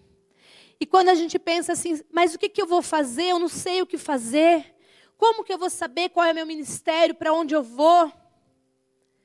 [0.79, 3.25] E quando a gente pensa assim, mas o que, que eu vou fazer?
[3.25, 4.73] Eu não sei o que fazer.
[5.17, 8.07] Como que eu vou saber qual é o meu ministério, para onde eu vou?
[8.07, 8.13] O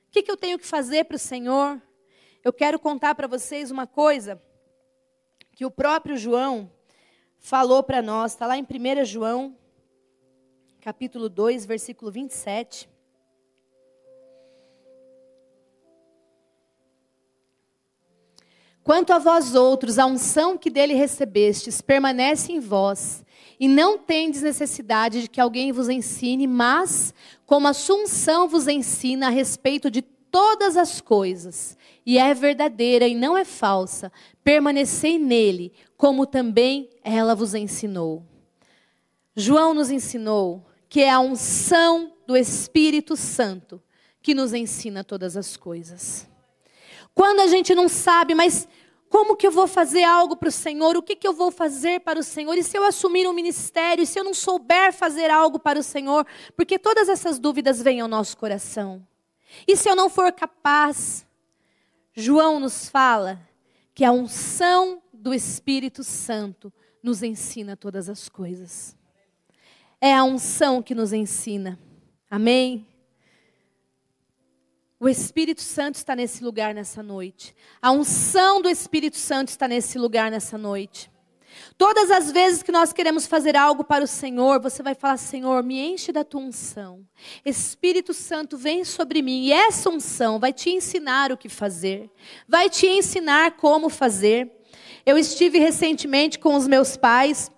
[0.09, 1.79] que, que eu tenho que fazer para o Senhor?
[2.43, 4.41] Eu quero contar para vocês uma coisa
[5.51, 6.71] que o próprio João
[7.37, 9.55] falou para nós, está lá em 1 João
[10.83, 12.89] capítulo 2, versículo 27.
[18.83, 23.23] Quanto a vós outros, a unção que dele recebestes permanece em vós,
[23.57, 27.13] e não tendes necessidade de que alguém vos ensine, mas,
[27.45, 33.07] como a sua unção vos ensina a respeito de todas as coisas, e é verdadeira
[33.07, 34.11] e não é falsa,
[34.43, 38.21] permanecei nele, como também ela vos ensinou.
[39.33, 40.61] João nos ensinou
[40.93, 43.81] que é a unção do Espírito Santo
[44.21, 46.29] que nos ensina todas as coisas.
[47.15, 48.67] Quando a gente não sabe, mas
[49.09, 50.95] Como que eu vou fazer algo para o Senhor?
[50.97, 52.57] O que, que eu vou fazer para o Senhor?
[52.57, 54.03] E se eu assumir um ministério?
[54.03, 56.25] E se eu não souber fazer algo para o Senhor?
[56.55, 59.07] Porque todas essas dúvidas vêm ao nosso coração.
[59.67, 61.27] E se eu não for capaz?
[62.15, 63.39] João nos fala
[63.93, 68.95] que a unção do Espírito Santo nos ensina todas as coisas.
[70.05, 71.79] É a unção que nos ensina.
[72.29, 72.85] Amém?
[74.99, 77.55] O Espírito Santo está nesse lugar nessa noite.
[77.81, 81.09] A unção do Espírito Santo está nesse lugar nessa noite.
[81.77, 85.63] Todas as vezes que nós queremos fazer algo para o Senhor, você vai falar: Senhor,
[85.63, 87.07] me enche da tua unção.
[87.45, 89.45] Espírito Santo, vem sobre mim.
[89.45, 92.11] E essa unção vai te ensinar o que fazer,
[92.45, 94.51] vai te ensinar como fazer.
[95.05, 97.49] Eu estive recentemente com os meus pais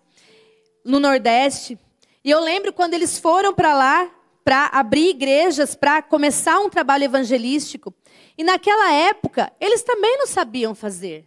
[0.85, 1.79] no Nordeste,
[2.25, 4.11] e eu lembro quando eles foram para lá
[4.43, 7.91] para abrir igrejas, para começar um trabalho evangelístico.
[8.37, 11.25] E naquela época, eles também não sabiam fazer.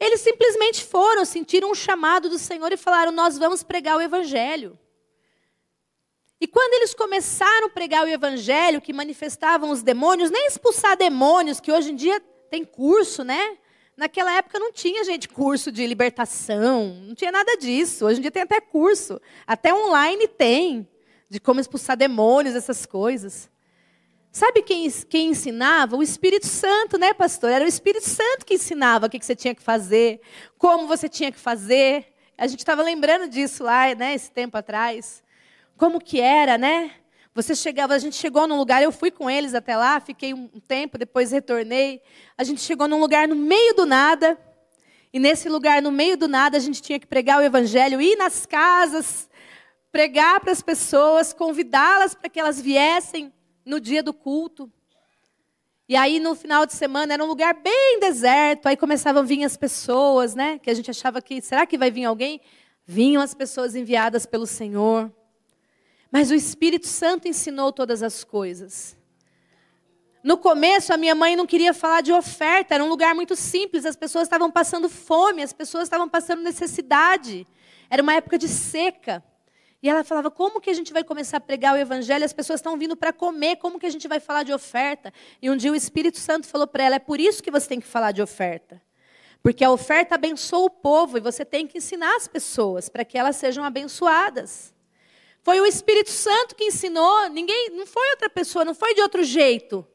[0.00, 4.76] Eles simplesmente foram, sentiram um chamado do Senhor e falaram: Nós vamos pregar o Evangelho.
[6.40, 11.60] E quando eles começaram a pregar o Evangelho, que manifestavam os demônios, nem expulsar demônios,
[11.60, 12.20] que hoje em dia
[12.50, 13.56] tem curso, né?
[13.96, 18.06] Naquela época não tinha, gente, curso de libertação, não tinha nada disso.
[18.06, 20.88] Hoje em dia tem até curso, até online tem,
[21.28, 23.50] de como expulsar demônios, essas coisas.
[24.30, 25.94] Sabe quem, quem ensinava?
[25.94, 27.50] O Espírito Santo, né, pastor?
[27.50, 30.22] Era o Espírito Santo que ensinava o que, você tinha que fazer,
[30.56, 32.14] como você tinha que fazer.
[32.38, 35.22] A gente estava lembrando disso lá, né, esse tempo atrás.
[35.76, 36.92] Como que era, né?
[37.34, 40.48] Você chegava, a gente chegou num lugar, eu fui com eles até lá, fiquei um
[40.68, 42.02] tempo, depois retornei.
[42.36, 44.38] A gente chegou num lugar no meio do nada.
[45.10, 48.16] E nesse lugar, no meio do nada, a gente tinha que pregar o evangelho, ir
[48.16, 49.30] nas casas,
[49.90, 53.32] pregar para as pessoas, convidá-las para que elas viessem
[53.64, 54.70] no dia do culto.
[55.88, 58.66] E aí, no final de semana, era um lugar bem deserto.
[58.66, 60.58] Aí começavam a vir as pessoas, né?
[60.58, 62.40] Que a gente achava que, será que vai vir alguém?
[62.86, 65.10] Vinham as pessoas enviadas pelo Senhor.
[66.12, 68.94] Mas o Espírito Santo ensinou todas as coisas.
[70.22, 73.86] No começo, a minha mãe não queria falar de oferta, era um lugar muito simples,
[73.86, 77.46] as pessoas estavam passando fome, as pessoas estavam passando necessidade.
[77.88, 79.24] Era uma época de seca.
[79.82, 82.24] E ela falava: como que a gente vai começar a pregar o evangelho?
[82.24, 85.12] As pessoas estão vindo para comer, como que a gente vai falar de oferta?
[85.40, 87.80] E um dia o Espírito Santo falou para ela: é por isso que você tem
[87.80, 88.80] que falar de oferta.
[89.42, 93.18] Porque a oferta abençoa o povo e você tem que ensinar as pessoas para que
[93.18, 94.71] elas sejam abençoadas.
[95.42, 99.24] Foi o Espírito Santo que ensinou, ninguém, não foi outra pessoa, não foi de outro
[99.24, 99.86] jeito.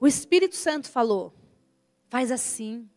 [0.00, 1.34] O Espírito Santo falou:
[2.08, 2.88] faz assim,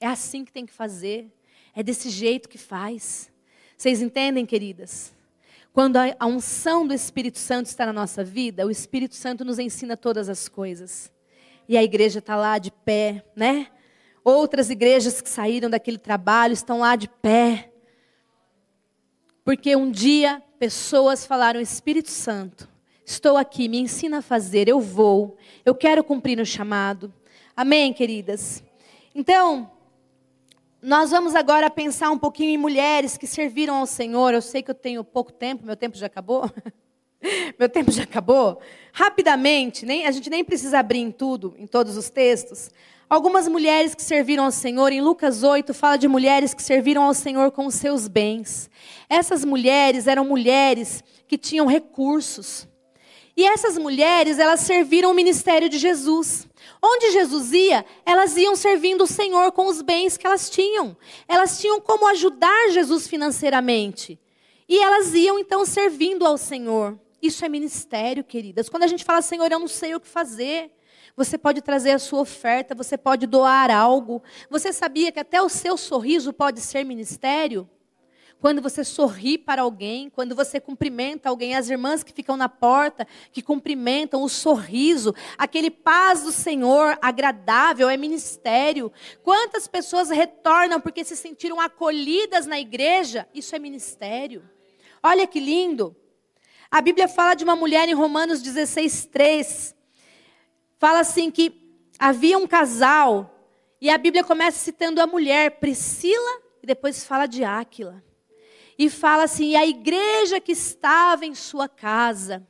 [0.00, 1.32] é assim que tem que fazer,
[1.74, 3.30] é desse jeito que faz.
[3.76, 5.12] Vocês entendem, queridas?
[5.72, 9.96] Quando a unção do Espírito Santo está na nossa vida, o Espírito Santo nos ensina
[9.96, 11.12] todas as coisas.
[11.68, 13.68] E a igreja está lá de pé, né?
[14.24, 17.67] Outras igrejas que saíram daquele trabalho estão lá de pé.
[19.48, 22.68] Porque um dia pessoas falaram: Espírito Santo,
[23.02, 27.10] estou aqui, me ensina a fazer, eu vou, eu quero cumprir o chamado.
[27.56, 28.62] Amém, queridas?
[29.14, 29.70] Então,
[30.82, 34.34] nós vamos agora pensar um pouquinho em mulheres que serviram ao Senhor.
[34.34, 36.50] Eu sei que eu tenho pouco tempo, meu tempo já acabou.
[37.58, 38.60] meu tempo já acabou.
[38.92, 42.70] Rapidamente, nem, a gente nem precisa abrir em tudo, em todos os textos.
[43.08, 47.14] Algumas mulheres que serviram ao Senhor, em Lucas 8, fala de mulheres que serviram ao
[47.14, 48.68] Senhor com os seus bens.
[49.08, 52.68] Essas mulheres eram mulheres que tinham recursos.
[53.34, 56.46] E essas mulheres, elas serviram o ministério de Jesus.
[56.82, 60.96] Onde Jesus ia, elas iam servindo o Senhor com os bens que elas tinham.
[61.26, 64.18] Elas tinham como ajudar Jesus financeiramente.
[64.68, 66.98] E elas iam então servindo ao Senhor.
[67.20, 68.68] Isso é ministério, queridas.
[68.68, 70.70] Quando a gente fala, Senhor, eu não sei o que fazer.
[71.16, 74.22] Você pode trazer a sua oferta, você pode doar algo.
[74.48, 77.68] Você sabia que até o seu sorriso pode ser ministério?
[78.40, 83.06] quando você sorri para alguém, quando você cumprimenta alguém, as irmãs que ficam na porta,
[83.32, 88.92] que cumprimentam, o sorriso, aquele paz do Senhor agradável, é ministério.
[89.22, 93.28] Quantas pessoas retornam porque se sentiram acolhidas na igreja?
[93.34, 94.48] Isso é ministério.
[95.02, 95.96] Olha que lindo.
[96.70, 99.74] A Bíblia fala de uma mulher em Romanos 16, 3.
[100.78, 101.52] Fala assim que
[101.98, 103.34] havia um casal,
[103.80, 108.02] e a Bíblia começa citando a mulher, Priscila, e depois fala de Áquila
[108.78, 112.46] e fala assim: a igreja que estava em sua casa.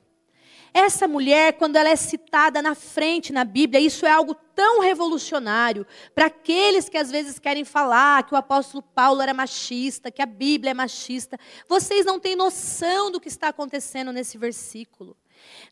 [0.73, 5.87] Essa mulher, quando ela é citada na frente na Bíblia, isso é algo tão revolucionário
[6.15, 10.27] para aqueles que às vezes querem falar que o apóstolo Paulo era machista, que a
[10.27, 11.39] Bíblia é machista.
[11.69, 15.17] Vocês não têm noção do que está acontecendo nesse versículo.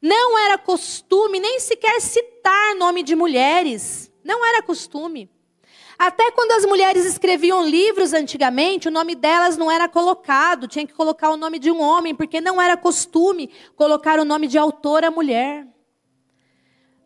[0.00, 4.10] Não era costume nem sequer citar nome de mulheres.
[4.24, 5.30] Não era costume.
[5.98, 10.92] Até quando as mulheres escreviam livros antigamente, o nome delas não era colocado, tinha que
[10.92, 15.10] colocar o nome de um homem, porque não era costume colocar o nome de autora
[15.10, 15.66] mulher.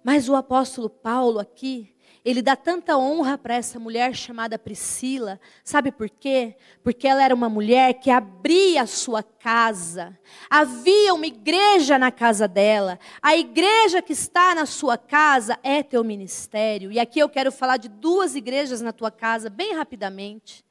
[0.02, 1.94] Mas o apóstolo Paulo aqui,
[2.24, 5.40] ele dá tanta honra para essa mulher chamada Priscila.
[5.64, 6.56] Sabe por quê?
[6.82, 10.18] Porque ela era uma mulher que abria a sua casa.
[10.48, 12.98] Havia uma igreja na casa dela.
[13.22, 16.92] A igreja que está na sua casa é teu ministério.
[16.92, 20.62] E aqui eu quero falar de duas igrejas na tua casa, bem rapidamente.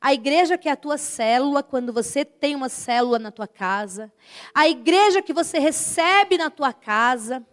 [0.00, 4.12] A igreja que é a tua célula, quando você tem uma célula na tua casa.
[4.54, 7.44] A igreja que você recebe na tua casa.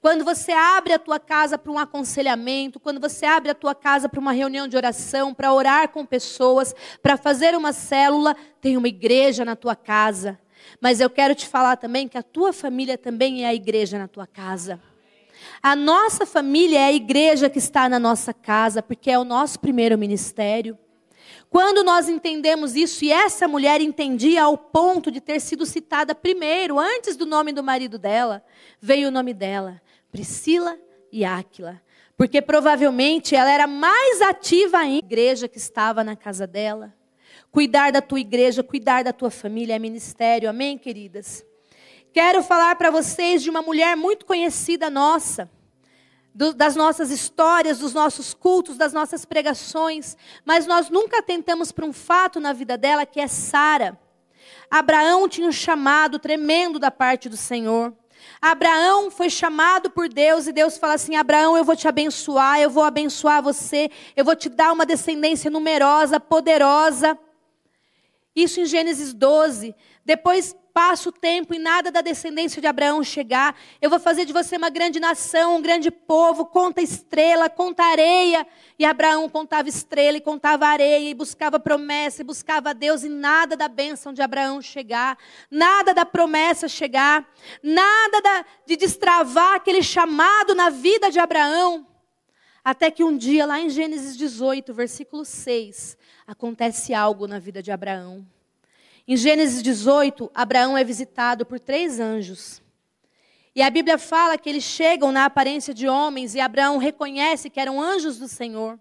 [0.00, 4.08] Quando você abre a tua casa para um aconselhamento, quando você abre a tua casa
[4.08, 8.88] para uma reunião de oração, para orar com pessoas, para fazer uma célula, tem uma
[8.88, 10.38] igreja na tua casa.
[10.80, 14.08] Mas eu quero te falar também que a tua família também é a igreja na
[14.08, 14.80] tua casa.
[15.62, 19.58] A nossa família é a igreja que está na nossa casa, porque é o nosso
[19.58, 20.78] primeiro ministério.
[21.56, 26.78] Quando nós entendemos isso, e essa mulher entendia ao ponto de ter sido citada primeiro,
[26.78, 28.44] antes do nome do marido dela,
[28.78, 29.80] veio o nome dela,
[30.12, 30.78] Priscila
[31.10, 31.80] e Áquila.
[32.14, 36.94] Porque provavelmente ela era mais ativa em igreja que estava na casa dela.
[37.50, 41.42] Cuidar da tua igreja, cuidar da tua família é ministério, amém, queridas?
[42.12, 45.50] Quero falar para vocês de uma mulher muito conhecida nossa
[46.36, 51.86] do, das nossas histórias, dos nossos cultos, das nossas pregações, mas nós nunca tentamos para
[51.86, 53.98] um fato na vida dela que é Sara.
[54.70, 57.90] Abraão tinha um chamado tremendo da parte do Senhor.
[58.38, 62.68] Abraão foi chamado por Deus e Deus fala assim: Abraão, eu vou te abençoar, eu
[62.68, 67.18] vou abençoar você, eu vou te dar uma descendência numerosa, poderosa.
[68.34, 69.74] Isso em Gênesis 12.
[70.04, 73.56] Depois passa o tempo e nada da descendência de Abraão chegar.
[73.80, 76.44] Eu vou fazer de você uma grande nação, um grande povo.
[76.44, 78.46] Conta estrela, conta areia.
[78.78, 83.56] E Abraão contava estrela e contava areia e buscava promessa e buscava Deus e nada
[83.56, 85.16] da bênção de Abraão chegar,
[85.50, 87.26] nada da promessa chegar,
[87.62, 91.86] nada da, de destravar aquele chamado na vida de Abraão.
[92.62, 95.96] Até que um dia, lá em Gênesis 18, versículo 6,
[96.26, 98.26] acontece algo na vida de Abraão.
[99.08, 102.60] Em Gênesis 18, Abraão é visitado por três anjos.
[103.54, 107.60] E a Bíblia fala que eles chegam na aparência de homens e Abraão reconhece que
[107.60, 108.78] eram anjos do Senhor.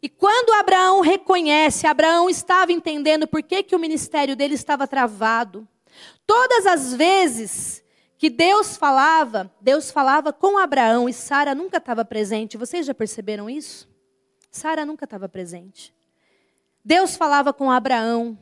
[0.00, 5.66] E quando Abraão reconhece, Abraão estava entendendo por que, que o ministério dele estava travado.
[6.26, 7.84] Todas as vezes
[8.16, 12.56] que Deus falava, Deus falava com Abraão e Sara nunca estava presente.
[12.56, 13.88] Vocês já perceberam isso?
[14.50, 15.92] Sara nunca estava presente.
[16.84, 18.38] Deus falava com Abraão,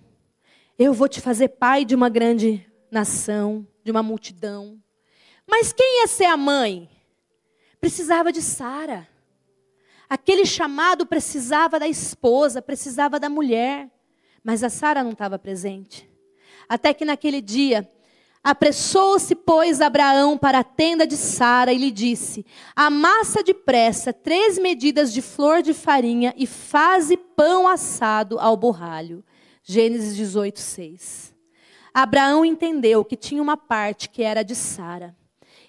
[0.82, 4.80] eu vou te fazer pai de uma grande nação, de uma multidão.
[5.46, 6.88] Mas quem ia ser a mãe?
[7.78, 9.06] Precisava de Sara.
[10.08, 13.90] Aquele chamado precisava da esposa, precisava da mulher.
[14.42, 16.08] Mas a Sara não estava presente.
[16.66, 17.86] Até que naquele dia,
[18.42, 25.12] apressou-se, pois, Abraão para a tenda de Sara e lhe disse: Amassa depressa três medidas
[25.12, 29.22] de flor de farinha e faze pão assado ao borralho.
[29.70, 31.32] Gênesis 18, 6.
[31.94, 35.14] Abraão entendeu que tinha uma parte que era de Sara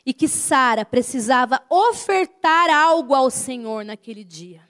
[0.04, 4.68] e que Sara precisava ofertar algo ao Senhor naquele dia.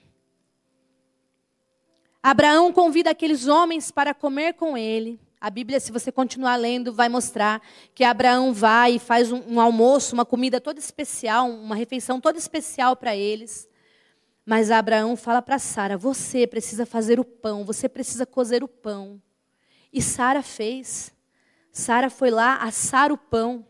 [2.22, 5.18] Abraão convida aqueles homens para comer com ele.
[5.40, 7.62] A Bíblia, se você continuar lendo, vai mostrar
[7.94, 12.36] que Abraão vai e faz um, um almoço, uma comida toda especial, uma refeição toda
[12.36, 13.66] especial para eles.
[14.44, 19.20] Mas Abraão fala para Sara: Você precisa fazer o pão, você precisa cozer o pão.
[19.92, 21.12] E Sara fez.
[21.70, 23.64] Sara foi lá assar o pão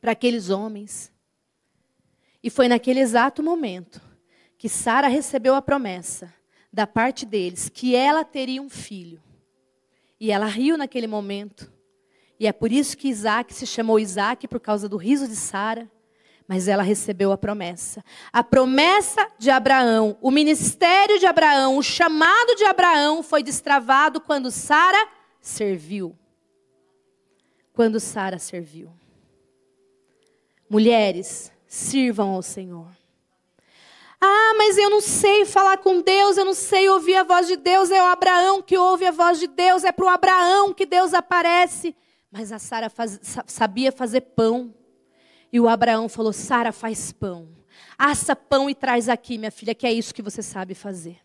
[0.00, 1.12] para aqueles homens.
[2.42, 4.00] E foi naquele exato momento
[4.58, 6.32] que Sara recebeu a promessa
[6.72, 9.22] da parte deles que ela teria um filho.
[10.18, 11.72] E ela riu naquele momento.
[12.38, 15.90] E é por isso que Isaac se chamou Isaac, por causa do riso de Sara
[16.46, 18.04] mas ela recebeu a promessa.
[18.32, 24.50] A promessa de Abraão, o ministério de Abraão, o chamado de Abraão foi destravado quando
[24.50, 25.08] Sara
[25.40, 26.16] serviu.
[27.72, 28.92] Quando Sara serviu.
[30.68, 32.88] Mulheres, sirvam ao Senhor.
[34.20, 37.56] Ah, mas eu não sei falar com Deus, eu não sei ouvir a voz de
[37.56, 37.90] Deus.
[37.90, 41.12] É o Abraão que ouve a voz de Deus, é para o Abraão que Deus
[41.12, 41.94] aparece.
[42.30, 44.74] Mas a Sara faz, sabia fazer pão.
[45.54, 47.48] E o Abraão falou: Sara, faz pão.
[47.96, 51.20] Assa pão e traz aqui, minha filha, que é isso que você sabe fazer.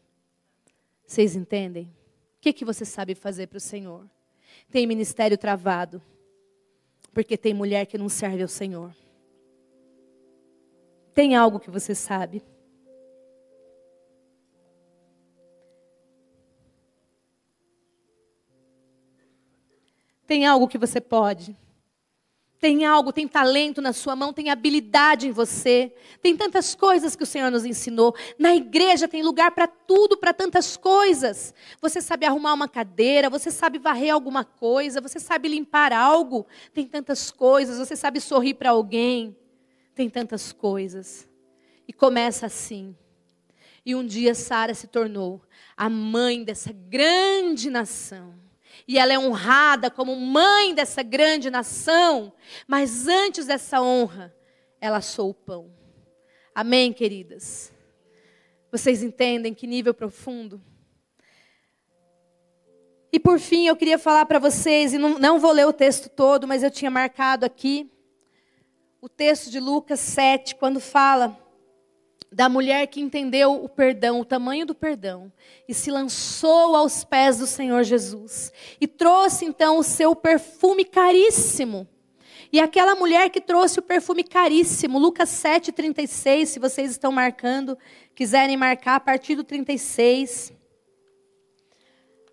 [1.04, 1.86] Vocês entendem?
[1.86, 4.08] O que, que você sabe fazer para o Senhor?
[4.70, 6.00] Tem ministério travado,
[7.12, 8.96] porque tem mulher que não serve ao Senhor.
[11.12, 12.44] Tem algo que você sabe.
[20.28, 21.58] Tem algo que você pode.
[22.60, 25.94] Tem algo, tem talento na sua mão, tem habilidade em você.
[26.22, 28.14] Tem tantas coisas que o Senhor nos ensinou.
[28.38, 31.54] Na igreja tem lugar para tudo, para tantas coisas.
[31.82, 36.46] Você sabe arrumar uma cadeira, você sabe varrer alguma coisa, você sabe limpar algo.
[36.74, 39.38] Tem tantas coisas, você sabe sorrir para alguém.
[39.96, 41.30] Tem tantas coisas.
[41.88, 42.94] E começa assim.
[43.86, 45.42] E um dia Sara se tornou
[45.78, 48.49] a mãe dessa grande nação
[48.88, 52.34] e ela é honrada como mãe dessa grande nação,
[52.68, 54.36] mas antes dessa honra,
[54.82, 55.72] ela assou o pão.
[56.54, 57.72] Amém, queridas?
[58.72, 60.62] Vocês entendem que nível profundo?
[63.12, 66.10] E por fim, eu queria falar para vocês, e não, não vou ler o texto
[66.10, 67.92] todo, mas eu tinha marcado aqui,
[69.02, 71.38] o texto de Lucas 7, quando fala
[72.32, 75.32] da mulher que entendeu o perdão, o tamanho do perdão,
[75.68, 81.88] e se lançou aos pés do Senhor Jesus, e trouxe então o seu perfume caríssimo.
[82.52, 87.78] E aquela mulher que trouxe o perfume caríssimo, Lucas 7,36, se vocês estão marcando,
[88.16, 90.54] quiserem marcar a partir do 36,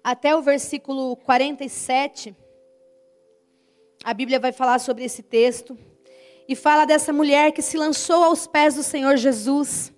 [0.02, 2.34] até o versículo 47,
[4.04, 5.76] a Bíblia vai falar sobre esse texto
[6.48, 9.92] e fala dessa mulher que se lançou aos pés do Senhor Jesus.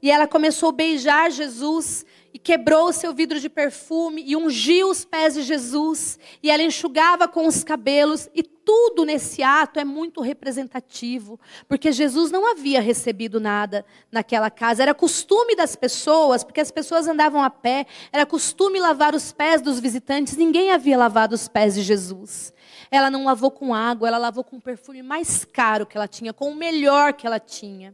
[0.00, 4.90] E ela começou a beijar Jesus e quebrou o seu vidro de perfume e ungiu
[4.90, 6.18] os pés de Jesus.
[6.42, 8.28] E ela enxugava com os cabelos.
[8.34, 14.82] E tudo nesse ato é muito representativo, porque Jesus não havia recebido nada naquela casa.
[14.82, 19.60] Era costume das pessoas, porque as pessoas andavam a pé, era costume lavar os pés
[19.60, 20.36] dos visitantes.
[20.36, 22.53] Ninguém havia lavado os pés de Jesus.
[22.94, 26.32] Ela não lavou com água, ela lavou com o perfume mais caro que ela tinha,
[26.32, 27.92] com o melhor que ela tinha.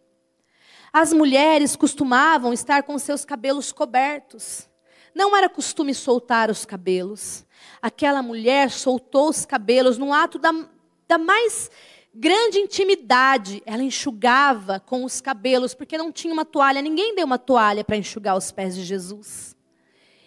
[0.92, 4.68] As mulheres costumavam estar com seus cabelos cobertos.
[5.14, 7.46] Não era costume soltar os cabelos.
[7.80, 10.52] Aquela mulher soltou os cabelos num ato da,
[11.08, 11.70] da mais
[12.14, 13.62] grande intimidade.
[13.64, 16.82] Ela enxugava com os cabelos, porque não tinha uma toalha.
[16.82, 19.56] Ninguém deu uma toalha para enxugar os pés de Jesus.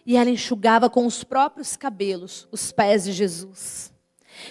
[0.03, 3.92] E ela enxugava com os próprios cabelos os pés de Jesus.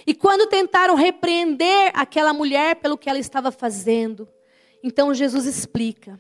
[0.07, 4.29] E quando tentaram repreender aquela mulher pelo que ela estava fazendo,
[4.83, 6.19] então Jesus explica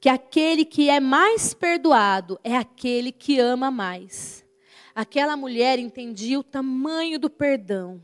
[0.00, 4.44] que aquele que é mais perdoado é aquele que ama mais.
[4.94, 8.00] Aquela mulher entendia o tamanho do perdão,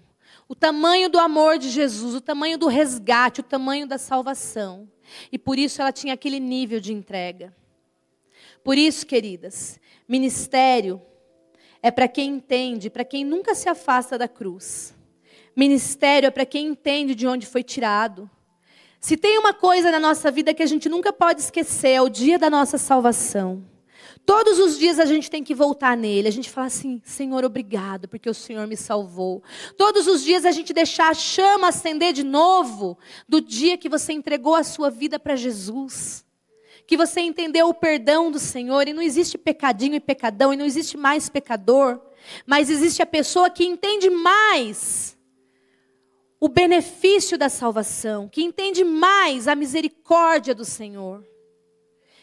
[0.48, 4.88] o tamanho do amor de Jesus, o tamanho do resgate, o tamanho da salvação.
[5.30, 7.54] E por isso ela tinha aquele nível de entrega.
[8.62, 11.00] Por isso, queridas, ministério
[11.82, 14.94] é para quem entende, para quem nunca se afasta da cruz.
[15.54, 18.30] Ministério é para quem entende de onde foi tirado.
[19.00, 22.08] Se tem uma coisa na nossa vida que a gente nunca pode esquecer, é o
[22.08, 23.64] dia da nossa salvação.
[24.24, 26.28] Todos os dias a gente tem que voltar nele.
[26.28, 29.42] A gente fala assim: Senhor, obrigado, porque o Senhor me salvou.
[29.76, 32.96] Todos os dias a gente deixar a chama acender de novo
[33.28, 36.24] do dia que você entregou a sua vida para Jesus.
[36.86, 40.64] Que você entendeu o perdão do Senhor e não existe pecadinho e pecadão e não
[40.64, 42.00] existe mais pecador,
[42.46, 45.16] mas existe a pessoa que entende mais
[46.40, 51.24] o benefício da salvação, que entende mais a misericórdia do Senhor,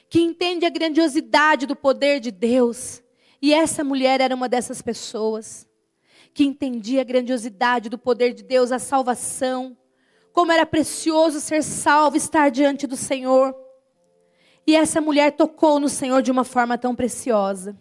[0.09, 3.01] que entende a grandiosidade do poder de Deus.
[3.41, 5.65] E essa mulher era uma dessas pessoas
[6.33, 9.77] que entendia a grandiosidade do poder de Deus, a salvação,
[10.33, 13.55] como era precioso ser salvo, estar diante do Senhor.
[14.69, 17.75] E essa mulher tocou no Senhor de uma forma tão preciosa.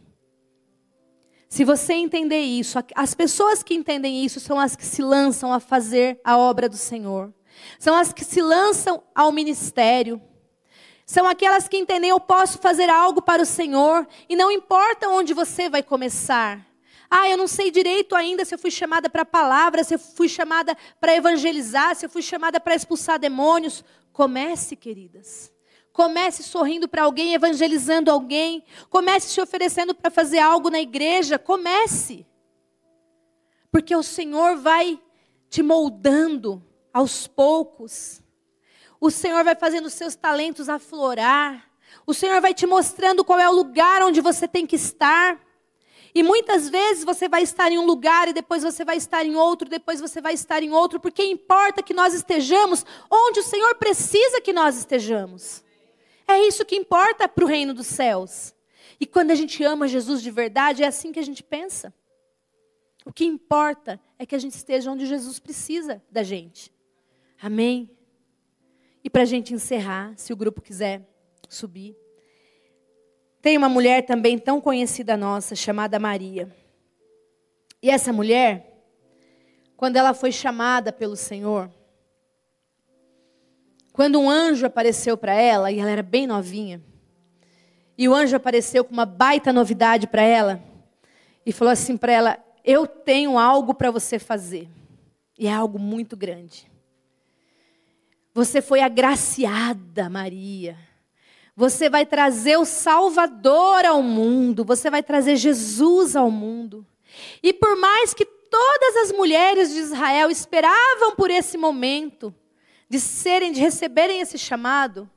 [1.47, 5.61] Se você entender isso, as pessoas que entendem isso são as que se lançam a
[5.61, 7.31] fazer a obra do Senhor.
[7.79, 10.19] São as que se lançam ao ministério.
[11.05, 15.35] São aquelas que entendem eu posso fazer algo para o Senhor e não importa onde
[15.35, 16.67] você vai começar.
[17.11, 19.99] Ah, eu não sei direito ainda se eu fui chamada para a palavra, se eu
[19.99, 23.85] fui chamada para evangelizar, se eu fui chamada para expulsar demônios.
[24.11, 25.53] Comece, queridas.
[25.99, 28.63] Comece sorrindo para alguém, evangelizando alguém.
[28.89, 31.41] Comece se oferecendo para fazer algo na igreja.
[31.41, 32.25] Comece.
[33.69, 35.03] Porque o Senhor vai
[35.51, 38.23] te moldando aos poucos.
[39.01, 41.69] O Senhor vai fazendo os seus talentos aflorar.
[42.07, 45.37] O Senhor vai te mostrando qual é o lugar onde você tem que estar.
[46.15, 49.35] E muitas vezes você vai estar em um lugar e depois você vai estar em
[49.35, 53.75] outro, depois você vai estar em outro, porque importa que nós estejamos onde o Senhor
[53.75, 55.67] precisa que nós estejamos.
[56.29, 58.55] É isso que importa para o reino dos céus.
[59.01, 61.93] E quando a gente ama Jesus de verdade, é assim que a gente pensa.
[63.07, 66.71] O que importa é que a gente esteja onde Jesus precisa da gente.
[67.41, 67.91] Amém?
[69.03, 71.09] E para a gente encerrar, se o grupo quiser
[71.49, 71.97] subir.
[73.41, 76.55] Tem uma mulher também tão conhecida nossa, chamada Maria.
[77.81, 78.85] E essa mulher,
[79.77, 81.73] quando ela foi chamada pelo Senhor,
[83.99, 86.81] quando um anjo apareceu para ela, e ela era bem novinha,
[87.99, 90.63] e o anjo apareceu com uma baita novidade para ela,
[91.45, 94.69] e falou assim para ela: Eu tenho algo para você fazer,
[95.37, 96.71] e é algo muito grande.
[98.33, 100.77] Você foi agraciada, Maria.
[101.57, 106.87] Você vai trazer o Salvador ao mundo, você vai trazer Jesus ao mundo.
[107.43, 112.33] E por mais que todas as mulheres de Israel esperavam por esse momento
[112.89, 115.09] de serem, de receberem esse chamado,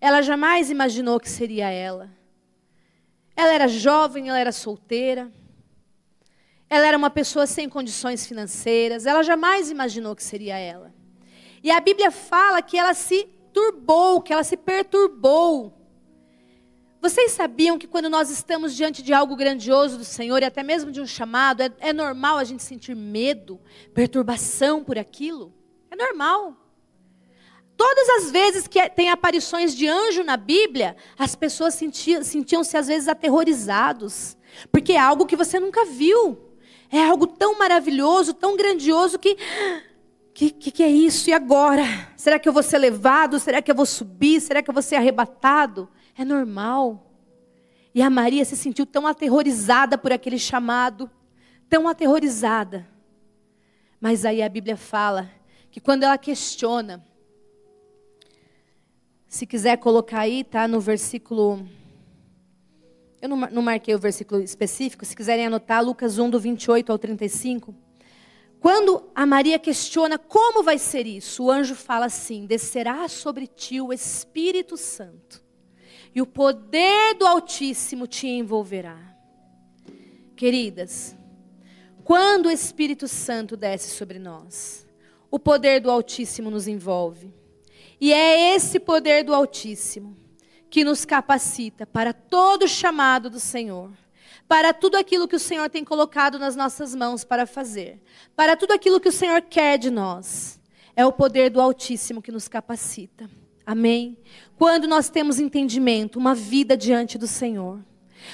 [0.00, 2.10] ela jamais imaginou que seria ela.
[3.36, 5.30] Ela era jovem, ela era solteira.
[6.68, 10.94] Ela era uma pessoa sem condições financeiras, ela jamais imaginou que seria ela.
[11.64, 15.76] E a Bíblia fala que ela se turbou, que ela se perturbou.
[17.02, 20.92] Vocês sabiam que quando nós estamos diante de algo grandioso do Senhor, e até mesmo
[20.92, 23.60] de um chamado, é, é normal a gente sentir medo,
[23.92, 25.52] perturbação por aquilo?
[25.90, 26.54] É normal.
[27.80, 32.86] Todas as vezes que tem aparições de anjo na Bíblia, as pessoas sentiam-se sentiam às
[32.86, 34.36] vezes aterrorizados,
[34.70, 36.38] porque é algo que você nunca viu.
[36.92, 39.34] É algo tão maravilhoso, tão grandioso que
[40.34, 41.30] que, que, que é isso?
[41.30, 41.82] E agora?
[42.18, 43.40] Será que eu vou ser levado?
[43.40, 44.42] Será que eu vou subir?
[44.42, 45.88] Será que eu vou ser arrebatado?
[46.18, 47.10] É normal.
[47.94, 51.10] E a Maria se sentiu tão aterrorizada por aquele chamado,
[51.66, 52.86] tão aterrorizada.
[53.98, 55.30] Mas aí a Bíblia fala
[55.70, 57.08] que quando ela questiona,
[59.30, 61.64] se quiser colocar aí, tá no versículo.
[63.22, 67.72] Eu não, marquei o versículo específico, se quiserem anotar, Lucas 1, do 28 ao 35.
[68.58, 73.80] Quando a Maria questiona como vai ser isso, o anjo fala assim: descerá sobre ti
[73.80, 75.40] o Espírito Santo,
[76.12, 78.98] e o poder do Altíssimo te envolverá.
[80.34, 81.16] Queridas,
[82.02, 84.84] quando o Espírito Santo desce sobre nós,
[85.30, 87.39] o poder do Altíssimo nos envolve.
[88.00, 90.16] E é esse poder do Altíssimo
[90.70, 93.90] que nos capacita para todo o chamado do Senhor
[94.50, 98.02] para tudo aquilo que o Senhor tem colocado nas nossas mãos para fazer,
[98.34, 100.60] para tudo aquilo que o Senhor quer de nós.
[100.96, 103.30] É o poder do Altíssimo que nos capacita.
[103.64, 104.18] Amém?
[104.58, 107.78] Quando nós temos entendimento, uma vida diante do Senhor,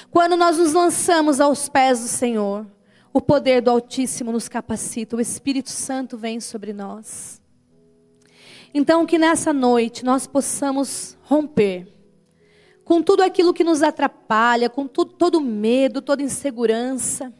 [0.09, 2.65] quando nós nos lançamos aos pés do Senhor,
[3.13, 7.39] o poder do Altíssimo nos capacita, o Espírito Santo vem sobre nós.
[8.77, 11.87] Então, que nessa noite nós possamos romper
[12.85, 17.33] com tudo aquilo que nos atrapalha, com tudo, todo medo, toda insegurança.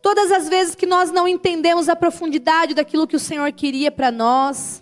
[0.00, 4.12] Todas as vezes que nós não entendemos a profundidade daquilo que o Senhor queria para
[4.12, 4.80] nós.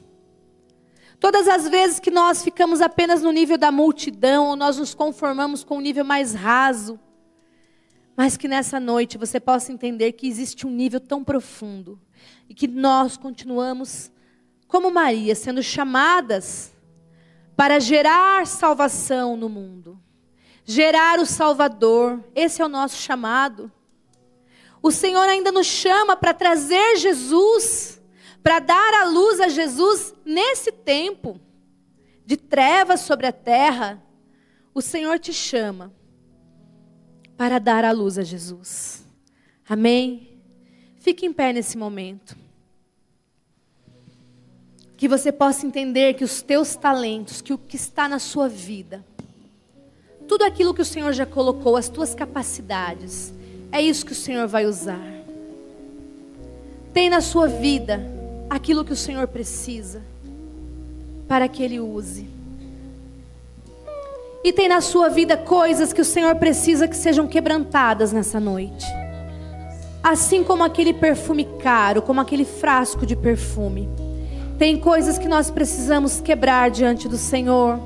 [1.19, 5.65] Todas as vezes que nós ficamos apenas no nível da multidão, ou nós nos conformamos
[5.65, 7.01] com um nível mais raso.
[8.15, 11.99] Mas que nessa noite você possa entender que existe um nível tão profundo
[12.47, 14.13] e que nós continuamos,
[14.73, 16.73] como Maria, sendo chamadas
[17.55, 20.01] para gerar salvação no mundo,
[20.65, 22.25] gerar o Salvador.
[22.35, 23.71] Esse é o nosso chamado.
[24.83, 28.01] O Senhor ainda nos chama para trazer Jesus,
[28.43, 31.39] para dar a luz a Jesus nesse tempo
[32.25, 34.03] de trevas sobre a terra.
[34.73, 35.93] O Senhor te chama
[37.37, 39.05] para dar a luz a Jesus.
[39.69, 40.41] Amém?
[40.97, 42.41] Fique em pé nesse momento
[45.03, 49.05] que você possa entender que os teus talentos, que o que está na sua vida,
[50.29, 53.35] tudo aquilo que o Senhor já colocou, as tuas capacidades,
[53.73, 55.03] é isso que o Senhor vai usar.
[56.95, 58.01] Tem na sua vida
[58.49, 60.01] aquilo que o Senhor precisa
[61.27, 62.29] para que Ele use.
[64.45, 68.87] E tem na sua vida coisas que o Senhor precisa que sejam quebrantadas nessa noite.
[70.01, 74.12] Assim como aquele perfume caro, como aquele frasco de perfume.
[74.59, 77.81] Tem coisas que nós precisamos quebrar diante do Senhor,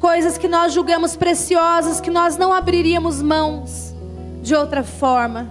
[0.00, 3.94] coisas que nós julgamos preciosas, que nós não abriríamos mãos
[4.42, 5.48] de outra forma.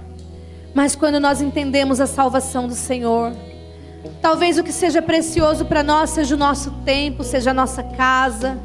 [0.73, 3.31] Mas quando nós entendemos a salvação do Senhor,
[4.21, 8.57] talvez o que seja precioso para nós seja o nosso tempo, seja a nossa casa,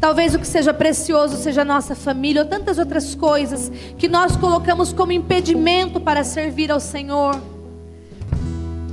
[0.00, 4.36] talvez o que seja precioso seja a nossa família ou tantas outras coisas que nós
[4.36, 7.55] colocamos como impedimento para servir ao Senhor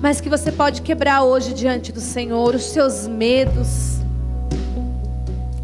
[0.04, 4.00] mas que você pode quebrar hoje diante do Senhor os seus medos,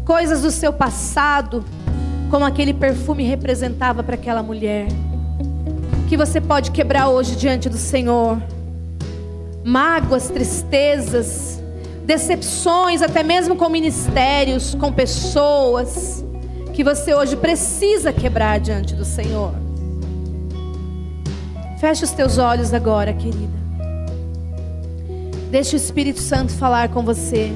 [0.02, 1.62] coisas do seu passado,
[2.30, 4.86] como aquele perfume representava para aquela mulher,
[6.08, 8.42] que você pode quebrar hoje diante do Senhor,
[9.62, 11.62] mágoas, tristezas,
[12.06, 16.24] decepções, até mesmo com ministérios, com pessoas,
[16.72, 19.52] que você hoje precisa quebrar diante do Senhor.
[21.78, 23.59] Feche os teus olhos agora, querida.
[25.50, 27.50] Deixa o Espírito Santo falar com você.